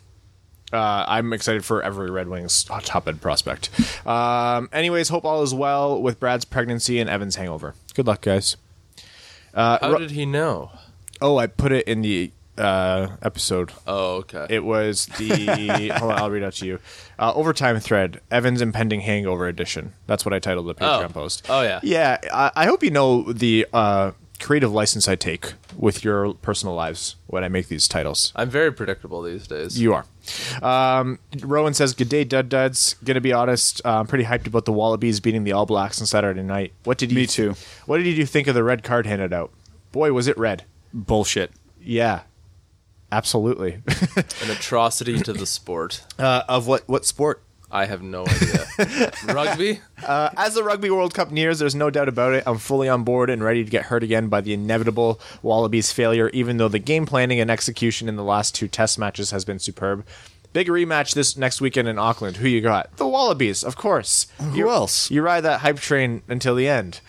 [0.71, 3.69] uh, I'm excited for every Red Wings top end prospect.
[4.07, 7.73] Um, anyways, hope all is well with Brad's pregnancy and Evan's hangover.
[7.95, 8.55] Good luck, guys.
[9.53, 10.71] How did he know?
[11.21, 13.71] Oh, I put it in the uh, episode.
[13.87, 14.45] Oh, okay.
[14.49, 16.79] It was the hold on, I'll read out to you.
[17.17, 19.93] Uh, overtime thread, Evan's impending hangover edition.
[20.07, 21.09] That's what I titled the Patreon Oh.
[21.09, 21.45] post.
[21.49, 21.79] Oh, yeah.
[21.83, 22.17] yeah.
[22.33, 27.15] I, I hope you know the uh, creative license I take with your personal lives
[27.27, 28.31] when I make these titles.
[28.35, 29.79] I'm very predictable these days.
[29.81, 30.05] You are.
[30.61, 32.95] Um, Rowan says, "Good day, Dud Duds.
[33.03, 36.07] Gonna be honest, uh, I'm pretty hyped about the Wallabies beating the All Blacks on
[36.07, 36.73] Saturday night.
[36.83, 37.15] What did you?
[37.17, 37.55] Me too.
[37.85, 39.51] What did you think of the red card handed out?
[39.91, 40.63] Boy, was it red.
[40.93, 41.51] Bullshit.
[41.81, 42.21] Yeah,
[43.11, 43.81] absolutely.
[44.43, 46.03] An atrocity to the sport.
[46.17, 46.87] uh, of what?
[46.87, 47.41] What sport?
[47.71, 49.11] I have no idea.
[49.27, 49.79] Rugby?
[50.03, 52.43] Uh, as the Rugby World Cup nears, there's no doubt about it.
[52.47, 56.29] I'm fully on board and ready to get hurt again by the inevitable Wallabies failure,
[56.29, 59.59] even though the game planning and execution in the last two test matches has been
[59.59, 60.03] superb.
[60.51, 62.37] Big rematch this next weekend in Auckland.
[62.37, 62.97] Who you got?
[62.97, 64.25] The Wallabies, of course.
[64.39, 65.11] Who else?
[65.11, 67.01] You ride that hype train until the end.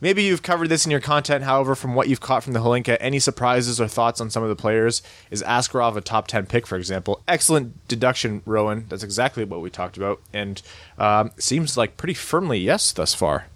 [0.00, 2.96] Maybe you've covered this in your content, however, from what you've caught from the Hlinka,
[3.00, 5.02] any surprises or thoughts on some of the players?
[5.30, 7.22] Is Askarov a top 10 pick, for example?
[7.26, 8.86] Excellent deduction, Rowan.
[8.88, 10.20] That's exactly what we talked about.
[10.32, 10.60] And
[10.98, 13.46] um, seems like pretty firmly yes thus far.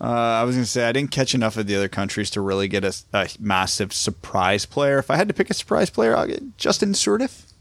[0.00, 2.40] Uh, I was going to say I didn't catch enough of the other countries to
[2.40, 4.98] really get a, a massive surprise player.
[4.98, 7.52] If I had to pick a surprise player, I'll get Justin Sourdif.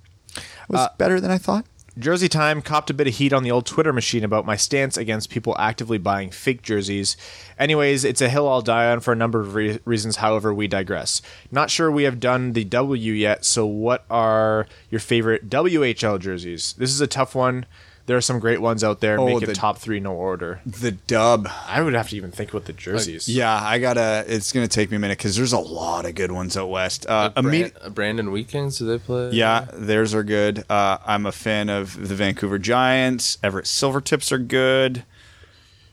[0.68, 1.66] Was better than I thought.
[1.98, 4.96] Jersey Time copped a bit of heat on the old Twitter machine about my stance
[4.96, 7.18] against people actively buying fake jerseys.
[7.60, 10.68] Anyways, it's a hill I'll die on for a number of re- reasons, however, we
[10.68, 11.22] digress.
[11.52, 16.74] Not sure we have done the W yet, so what are your favorite WHL jerseys?
[16.78, 17.66] This is a tough one.
[18.12, 19.18] There are some great ones out there.
[19.18, 20.60] Oh, Make the- it top three, no order.
[20.66, 21.48] The dub.
[21.66, 23.30] I would have to even think about the jerseys.
[23.30, 24.26] Yeah, I gotta.
[24.28, 27.06] It's gonna take me a minute because there's a lot of good ones out west.
[27.08, 29.30] Uh, Brand- imme- uh, Brandon Wheat Kings, do they play?
[29.32, 30.66] yeah, theirs are good.
[30.70, 33.38] Uh, I'm a fan of the Vancouver Giants.
[33.42, 35.06] Everett Silvertips are good.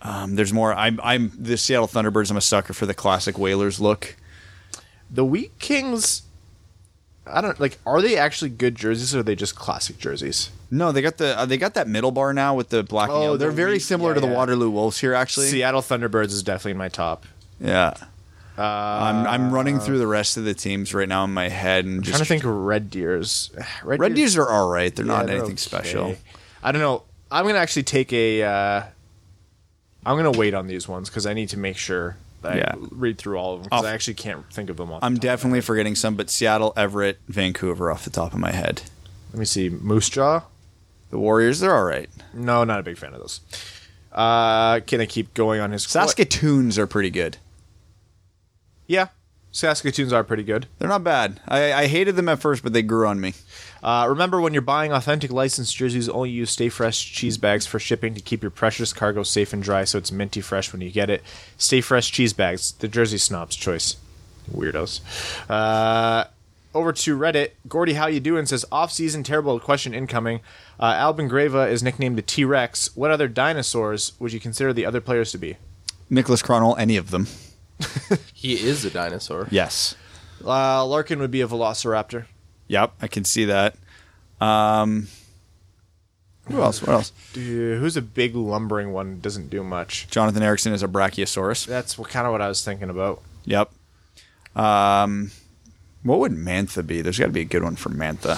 [0.03, 0.75] Um, there's more.
[0.75, 2.33] I'm I'm the Seattle Thunderbirds.
[2.33, 4.17] I'm a sucker for the classic Whalers look.
[5.09, 6.23] The Wheat Kings.
[7.31, 7.79] I don't like.
[7.87, 10.51] Are they actually good jerseys, or are they just classic jerseys?
[10.71, 13.09] No, they got the uh, they got that middle bar now with the black.
[13.09, 13.37] and Oh.
[13.37, 14.35] They're very similar yeah, to the yeah.
[14.35, 15.47] Waterloo Wolves here, actually.
[15.47, 17.27] Seattle Thunderbirds is definitely in my top.
[17.61, 17.95] Yeah.
[18.59, 21.99] I'm I'm running through the rest of the teams right now in my head and
[21.99, 23.51] I'm just trying to think of Red Deers.
[23.85, 24.95] Red, Red Deers are all right.
[24.95, 25.59] They're yeah, not they're anything okay.
[25.59, 26.17] special.
[26.63, 27.05] I don't know.
[27.31, 28.43] I'm gonna actually take a.
[28.43, 28.83] Uh,
[30.05, 32.75] I'm gonna wait on these ones because I need to make sure that Yeah.
[32.91, 34.99] Read through all of them because I'll- actually can't think of them all.
[35.03, 38.83] I'm definitely forgetting some, but Seattle, Everett, Vancouver off the top of my head.
[39.33, 39.69] Let me see.
[39.69, 40.43] Moose Jaw.
[41.11, 42.11] The Warriors, they're all right.
[42.35, 43.41] No, not a big fan of those.
[44.13, 47.39] Uh, can I keep going on his Saskatoons are pretty good.
[48.87, 49.09] Yeah,
[49.53, 50.67] Saskatoons are pretty good.
[50.79, 51.41] They're not bad.
[51.49, 53.35] I, I hated them at first, but they grew on me.
[53.83, 57.79] Uh, remember, when you're buying authentic licensed jerseys, only use Stay Fresh cheese bags for
[57.79, 60.91] shipping to keep your precious cargo safe and dry so it's minty fresh when you
[60.91, 61.23] get it.
[61.57, 63.97] Stay Fresh cheese bags, the Jersey snob's choice.
[64.53, 65.01] Weirdos.
[65.51, 66.25] Uh,
[66.75, 67.51] over to Reddit.
[67.69, 68.47] Gordy, how you doing?
[68.47, 70.41] Says off-season terrible question incoming.
[70.81, 72.97] Uh, Albin Grewe is nicknamed the T-Rex.
[72.97, 75.57] What other dinosaurs would you consider the other players to be?
[76.11, 77.27] Nicholas Kronwall, any of them.
[78.33, 79.49] He is a dinosaur.
[79.51, 79.97] Yes.
[80.45, 82.27] Uh, Larkin would be a Velociraptor.
[82.69, 83.77] Yep, I can see that.
[84.41, 85.09] Um,
[86.45, 86.81] who else?
[86.83, 87.13] What else?
[87.33, 89.21] Dude, who's a big lumbering one?
[89.21, 90.09] Doesn't do much.
[90.11, 91.67] Jonathan Ericsson is a Brachiosaurus.
[91.67, 93.23] That's what, kind of what I was thinking about.
[93.45, 93.71] Yep.
[94.57, 95.31] Um,
[96.03, 97.03] what would Mantha be?
[97.03, 98.37] There's got to be a good one for Mantha.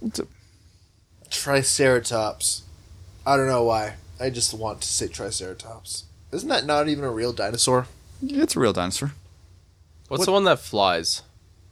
[0.00, 0.26] What's a-
[1.30, 2.62] Triceratops.
[3.26, 3.94] I don't know why.
[4.18, 6.04] I just want to say Triceratops.
[6.32, 7.86] Isn't that not even a real dinosaur?
[8.22, 9.12] It's a real dinosaur.
[10.08, 11.22] What's the one that flies?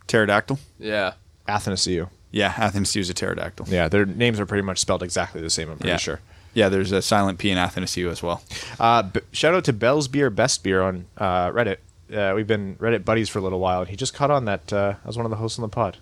[0.09, 0.59] Pterodactyl.
[0.81, 1.13] Yeah.
[1.47, 2.09] Athanasiu.
[2.31, 3.67] Yeah, Athens is a pterodactyl.
[3.69, 5.71] Yeah, their names are pretty much spelled exactly the same.
[5.71, 5.97] I'm pretty yeah.
[5.97, 6.21] sure.
[6.53, 8.43] Yeah, there's a silent P in Athanasiu as well.
[8.79, 11.79] Uh, b- shout out to Bell's Beer Best Beer on uh, Reddit.
[12.13, 14.71] Uh, we've been Reddit buddies for a little while, and he just caught on that
[14.73, 15.97] uh, I was one of the hosts on the pod.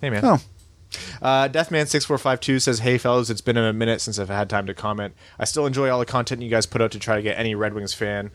[0.00, 0.24] Hey man.
[0.24, 0.38] Oh,
[1.22, 5.14] Uh, Deathman6452 says, Hey fellas, it's been a minute since I've had time to comment.
[5.38, 7.54] I still enjoy all the content you guys put out to try to get any
[7.54, 8.30] Red Wings fan.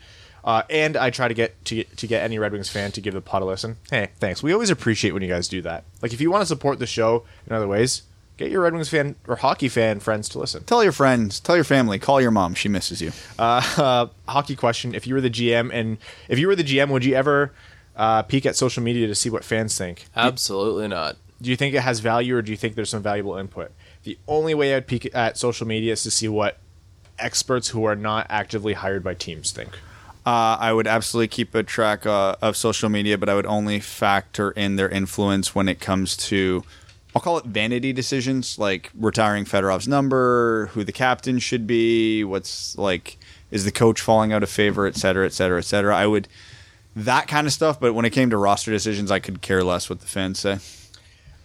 [0.47, 3.01] Uh, and I try to get to get, to get any Red Wings fan to
[3.01, 3.75] give the pod a listen.
[3.91, 4.41] Hey, thanks.
[4.41, 5.83] We always appreciate when you guys do that.
[6.01, 8.03] Like, if you want to support the show in other ways,
[8.37, 10.63] get your Red Wings fan or hockey fan friends to listen.
[10.63, 12.53] tell your friends, tell your family, call your mom.
[12.53, 13.11] She misses you.
[13.37, 15.97] uh, hockey question: If you were the GM, and
[16.29, 17.51] if you were the GM, would you ever
[17.97, 20.05] uh, peek at social media to see what fans think?
[20.15, 21.17] Absolutely not.
[21.41, 23.73] Do you think it has value, or do you think there's some valuable input?
[24.03, 26.57] The only way I'd peek at social media is to see what
[27.19, 29.77] experts who are not actively hired by teams think.
[30.27, 33.79] Uh, I would absolutely keep a track uh, of social media, but I would only
[33.79, 36.65] factor in their influence when it comes to,
[37.15, 42.77] I'll call it vanity decisions, like retiring Fedorov's number, who the captain should be, what's
[42.77, 43.17] like,
[43.51, 45.95] is the coach falling out of favor, et cetera, et cetera, et cetera.
[45.95, 46.27] I would,
[46.93, 49.89] that kind of stuff, but when it came to roster decisions, I could care less
[49.89, 50.59] what the fans say.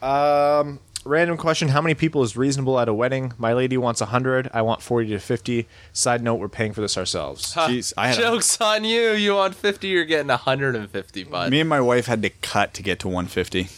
[0.04, 3.32] Um, random question: How many people is reasonable at a wedding?
[3.38, 4.50] My lady wants hundred.
[4.52, 5.66] I want forty to fifty.
[5.92, 7.54] Side note: We're paying for this ourselves.
[7.54, 9.12] Jeez, I had a- Jokes on you.
[9.12, 11.50] You want 50, you're getting 150, bud.
[11.50, 13.68] Me and my wife had to cut to get to 150.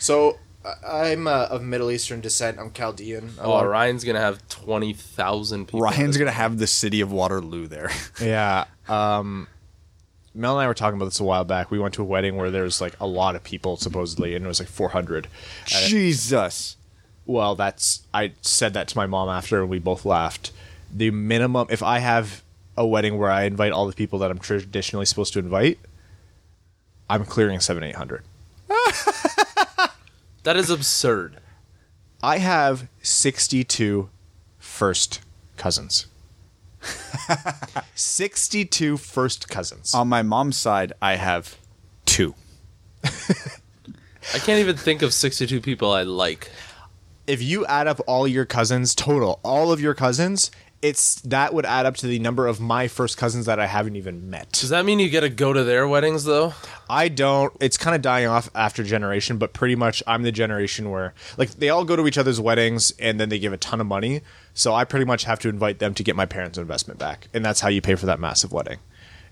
[0.00, 2.58] So I- I'm uh, of Middle Eastern descent.
[2.58, 3.30] I'm Chaldean.
[3.38, 5.80] A Oh, lot Ryan's going to have 20,000 people.
[5.80, 7.90] Ryan's going to have the city of Waterloo there.
[8.20, 8.64] Yeah.
[8.88, 9.48] Um,
[10.34, 11.70] Mel and I were talking about this a while back.
[11.70, 14.44] We went to a wedding where there was like a lot of people supposedly, and
[14.44, 15.26] it was like 400.
[15.26, 15.28] Uh,
[15.66, 16.76] Jesus.
[17.26, 20.50] Well, that's I said that to my mom after, and we both laughed.
[20.92, 22.42] The minimum, if I have
[22.76, 25.78] a wedding where I invite all the people that I'm traditionally supposed to invite,
[27.08, 28.22] I'm clearing seven eight hundred.
[30.42, 31.36] That is absurd.
[32.22, 34.08] I have 62
[34.58, 35.20] first
[35.56, 36.06] cousins.
[37.94, 39.94] 62 first cousins.
[39.94, 41.56] On my mom's side, I have
[42.04, 42.34] two.
[43.04, 46.50] I can't even think of 62 people I like.
[47.26, 50.50] if you add up all your cousins total, all of your cousins,
[50.80, 53.94] it's that would add up to the number of my first cousins that I haven't
[53.96, 54.50] even met.
[54.52, 56.54] Does that mean you get to go to their weddings, though?
[56.90, 57.52] I don't.
[57.60, 61.50] It's kind of dying off after generation, but pretty much I'm the generation where like
[61.50, 64.22] they all go to each other's weddings and then they give a ton of money.
[64.54, 67.44] So I pretty much have to invite them to get my parents' investment back, and
[67.44, 68.78] that's how you pay for that massive wedding.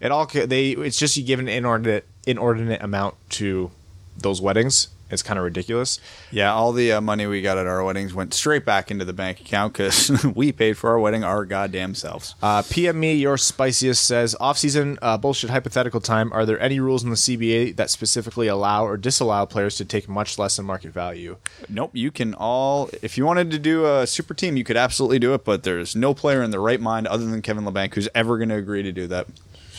[0.01, 3.71] It all they it's just you give an inordinate inordinate amount to
[4.17, 6.01] those weddings, It's kind of ridiculous.
[6.31, 9.13] Yeah, all the uh, money we got at our weddings went straight back into the
[9.13, 12.35] bank account because we paid for our wedding our goddamn selves.
[12.43, 16.33] Uh, PM me, your spiciest says off-season uh, bullshit hypothetical time.
[16.33, 20.09] Are there any rules in the CBA that specifically allow or disallow players to take
[20.09, 21.37] much less than market value?
[21.69, 22.91] Nope, you can all.
[23.03, 25.97] If you wanted to do a super team, you could absolutely do it, but there's
[25.97, 28.83] no player in the right mind other than Kevin Labanc who's ever going to agree
[28.83, 29.27] to do that.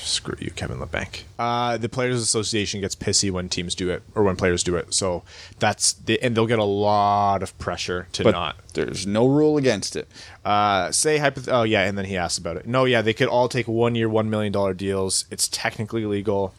[0.04, 1.24] Screw you, Kevin Labanc.
[1.38, 4.94] Uh, the Players Association gets pissy when teams do it or when players do it.
[4.94, 5.24] So
[5.60, 8.56] that's the, and they'll get a lot of pressure to But not.
[8.74, 10.08] there's no rule against it.
[10.44, 12.66] Uh, say hypoth- Oh yeah, and then he asked about it.
[12.68, 15.26] No, yeah, they could all take one year, one million dollar deals.
[15.32, 16.54] It's technically legal.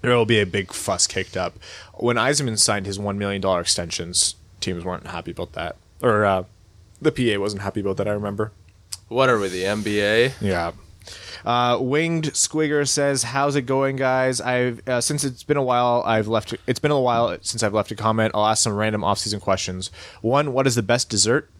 [0.00, 1.54] There will be a big fuss kicked up.
[1.94, 6.44] When Eisenman signed his one million dollar extensions, teams weren't happy about that, or uh,
[7.02, 8.06] the PA wasn't happy about that.
[8.08, 8.52] I remember.
[9.08, 10.34] What are we, the NBA?
[10.40, 10.72] Yeah.
[11.44, 14.40] Uh, Winged Squigger says, "How's it going, guys?
[14.40, 16.02] I've uh, since it's been a while.
[16.06, 16.54] I've left.
[16.66, 18.32] It's been a while since I've left a comment.
[18.34, 19.90] I'll ask some random off-season questions.
[20.22, 21.50] One, what is the best dessert?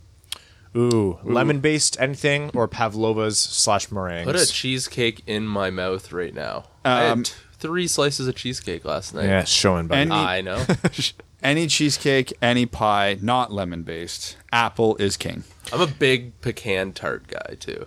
[0.76, 4.30] Ooh, lemon-based anything or pavlovas slash meringues.
[4.30, 6.64] Put a cheesecake in my mouth right now.
[6.84, 9.24] I Um, had t- three slices of cheesecake last night.
[9.24, 10.02] yeah, showing, buddy.
[10.02, 10.64] Any- I know.
[11.42, 14.36] Any cheesecake, any pie, not lemon based.
[14.52, 15.44] Apple is king.
[15.72, 17.86] I'm a big pecan tart guy too.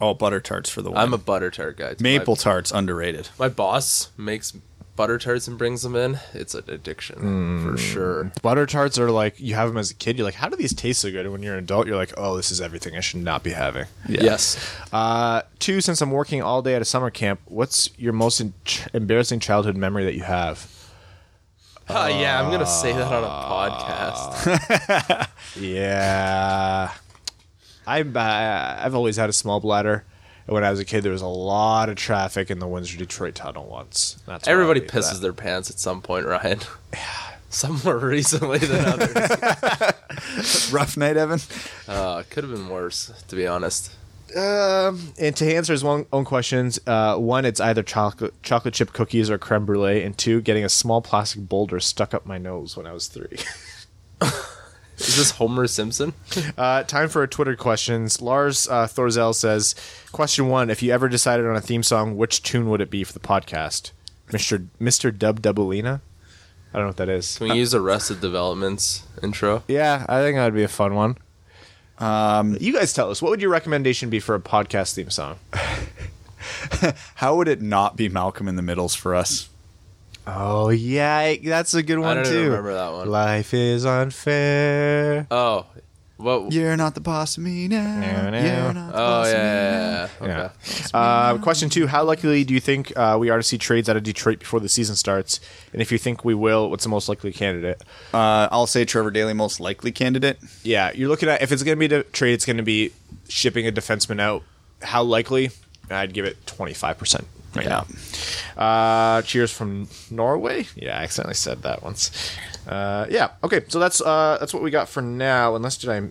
[0.00, 0.98] Oh, butter tarts for the win.
[0.98, 1.94] I'm a butter tart guy.
[1.94, 2.02] Too.
[2.02, 3.28] maple My, tarts underrated.
[3.38, 4.52] my boss makes
[4.96, 6.18] butter tarts and brings them in.
[6.34, 7.70] It's an addiction Mm.
[7.72, 8.32] for sure.
[8.42, 10.18] Butter tarts are like you have them as a kid.
[10.18, 11.24] You're like, how do these taste so good?
[11.24, 13.50] And when you're an adult, you're like, oh, this is everything I should not be
[13.50, 13.86] having.
[14.08, 14.58] Yes.
[14.92, 18.52] Uh, two, since I'm working all day at a summer camp, what's your most in-
[18.92, 20.68] embarrassing childhood memory that you have?
[21.88, 25.28] Ah, yeah, I'm gonna say that on a podcast.
[25.60, 26.90] Yeah,
[27.98, 28.16] I'm.
[28.16, 28.20] Uh,
[28.78, 30.04] I've always had a small bladder.
[30.46, 32.96] And when I was a kid, there was a lot of traffic in the Windsor
[32.98, 34.20] Detroit tunnel once.
[34.26, 35.20] That's where Everybody I'll pisses that.
[35.22, 36.60] their pants at some point, Ryan.
[37.52, 40.70] Some more recently than others.
[40.72, 41.40] Rough night, Evan.
[41.88, 43.90] uh, could have been worse, to be honest.
[44.36, 48.92] Um, and to answer his one, own questions, uh, one, it's either chocolate chocolate chip
[48.92, 52.76] cookies or creme brulee, and two, getting a small plastic boulder stuck up my nose
[52.76, 53.38] when I was three.
[55.00, 56.12] Is this Homer Simpson?
[56.56, 58.20] Uh, time for our Twitter questions.
[58.20, 59.74] Lars uh, Thorzel says,
[60.12, 63.02] "Question one: If you ever decided on a theme song, which tune would it be
[63.04, 63.92] for the podcast,
[64.32, 66.00] Mister Mister Dub Dubulina?
[66.72, 67.38] I don't know what that is.
[67.38, 69.62] Can we use Arrested Development's intro?
[69.68, 71.16] Yeah, I think that would be a fun one.
[71.98, 75.38] Um, you guys tell us what would your recommendation be for a podcast theme song?
[77.16, 79.49] How would it not be Malcolm in the Middles for us?
[80.26, 82.44] Oh yeah, that's a good one don't too.
[82.44, 83.08] remember that one.
[83.08, 85.26] Life is unfair.
[85.30, 85.66] Oh,
[86.18, 86.52] what?
[86.52, 87.98] You're not the boss of me now.
[88.00, 88.38] No, no.
[88.38, 90.36] You're not the Oh boss yeah, of me yeah, now.
[90.36, 90.50] yeah, yeah.
[90.92, 90.98] Yeah.
[90.98, 93.96] Uh, question two: How likely do you think uh, we are to see trades out
[93.96, 95.40] of Detroit before the season starts?
[95.72, 97.82] And if you think we will, what's the most likely candidate?
[98.12, 100.38] Uh, I'll say Trevor Daley, most likely candidate.
[100.62, 102.92] Yeah, you're looking at if it's going to be a trade, it's going to be
[103.28, 104.42] shipping a defenseman out.
[104.82, 105.50] How likely?
[105.90, 107.84] I'd give it 25% right Yeah.
[108.56, 108.62] now.
[108.62, 110.66] Uh, cheers from Norway.
[110.76, 112.10] Yeah, I accidentally said that once.
[112.66, 113.30] Uh, yeah.
[113.42, 115.54] Okay, so that's uh, that's what we got for now.
[115.56, 116.08] Unless did I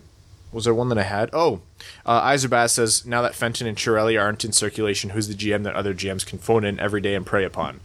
[0.52, 1.30] was there one that I had?
[1.32, 1.60] Oh,
[2.04, 2.36] uh,
[2.66, 6.26] says now that Fenton and Chiarelli aren't in circulation, who's the GM that other GMs
[6.26, 7.80] can phone in every day and prey upon?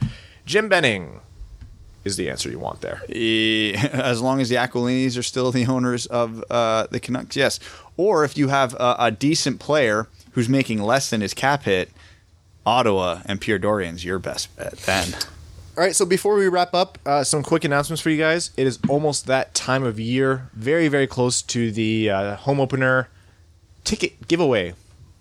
[0.45, 1.21] Jim Benning
[2.03, 3.01] is the answer you want there.
[3.93, 7.59] As long as the Aquilinis are still the owners of uh, the Canucks, yes.
[7.97, 11.89] Or if you have a, a decent player who's making less than his cap hit,
[12.65, 15.13] Ottawa and Pierre Dorion's your best bet then.
[15.77, 18.51] All right, so before we wrap up, uh, some quick announcements for you guys.
[18.55, 23.09] It is almost that time of year, very, very close to the uh, home opener
[23.83, 24.73] ticket giveaway.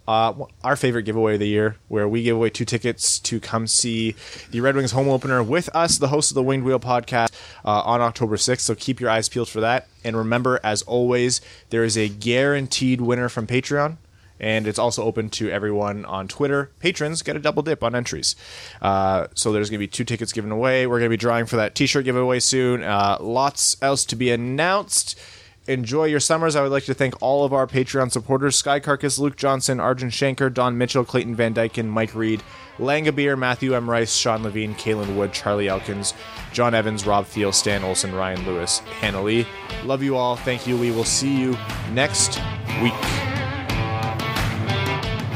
[0.07, 3.67] Uh, our favorite giveaway of the year, where we give away two tickets to come
[3.67, 4.15] see
[4.51, 7.33] the Red Wings home opener with us, the host of the Winged Wheel podcast,
[7.65, 8.61] uh, on October 6th.
[8.61, 9.89] So keep your eyes peeled for that.
[10.05, 11.41] And remember, as always,
[11.71, 13.97] there is a guaranteed winner from Patreon
[14.41, 16.71] and it's also open to everyone on Twitter.
[16.81, 18.37] Patrons get a double dip on entries.
[18.83, 20.87] Uh, so there's going to be two tickets given away.
[20.87, 22.83] We're going to be drawing for that T-shirt giveaway soon.
[22.83, 25.19] Uh, lots else to be announced.
[25.67, 26.57] Enjoy your summers.
[26.57, 30.11] I would like to thank all of our Patreon supporters: Sky Carcass, Luke Johnson, Arjun
[30.11, 32.43] Shanker, Don Mitchell, Clayton Van Dyken, Mike Reed,
[32.77, 33.89] Langabeer, Matthew M.
[33.89, 36.13] Rice, Sean Levine, Kalen Wood, Charlie Elkins,
[36.53, 39.47] John Evans, Rob Thiel, Stan Olson, Ryan Lewis, Hannah Lee.
[39.85, 40.37] Love you all.
[40.37, 40.77] Thank you.
[40.77, 41.57] We will see you
[41.93, 42.39] next
[42.83, 43.44] week.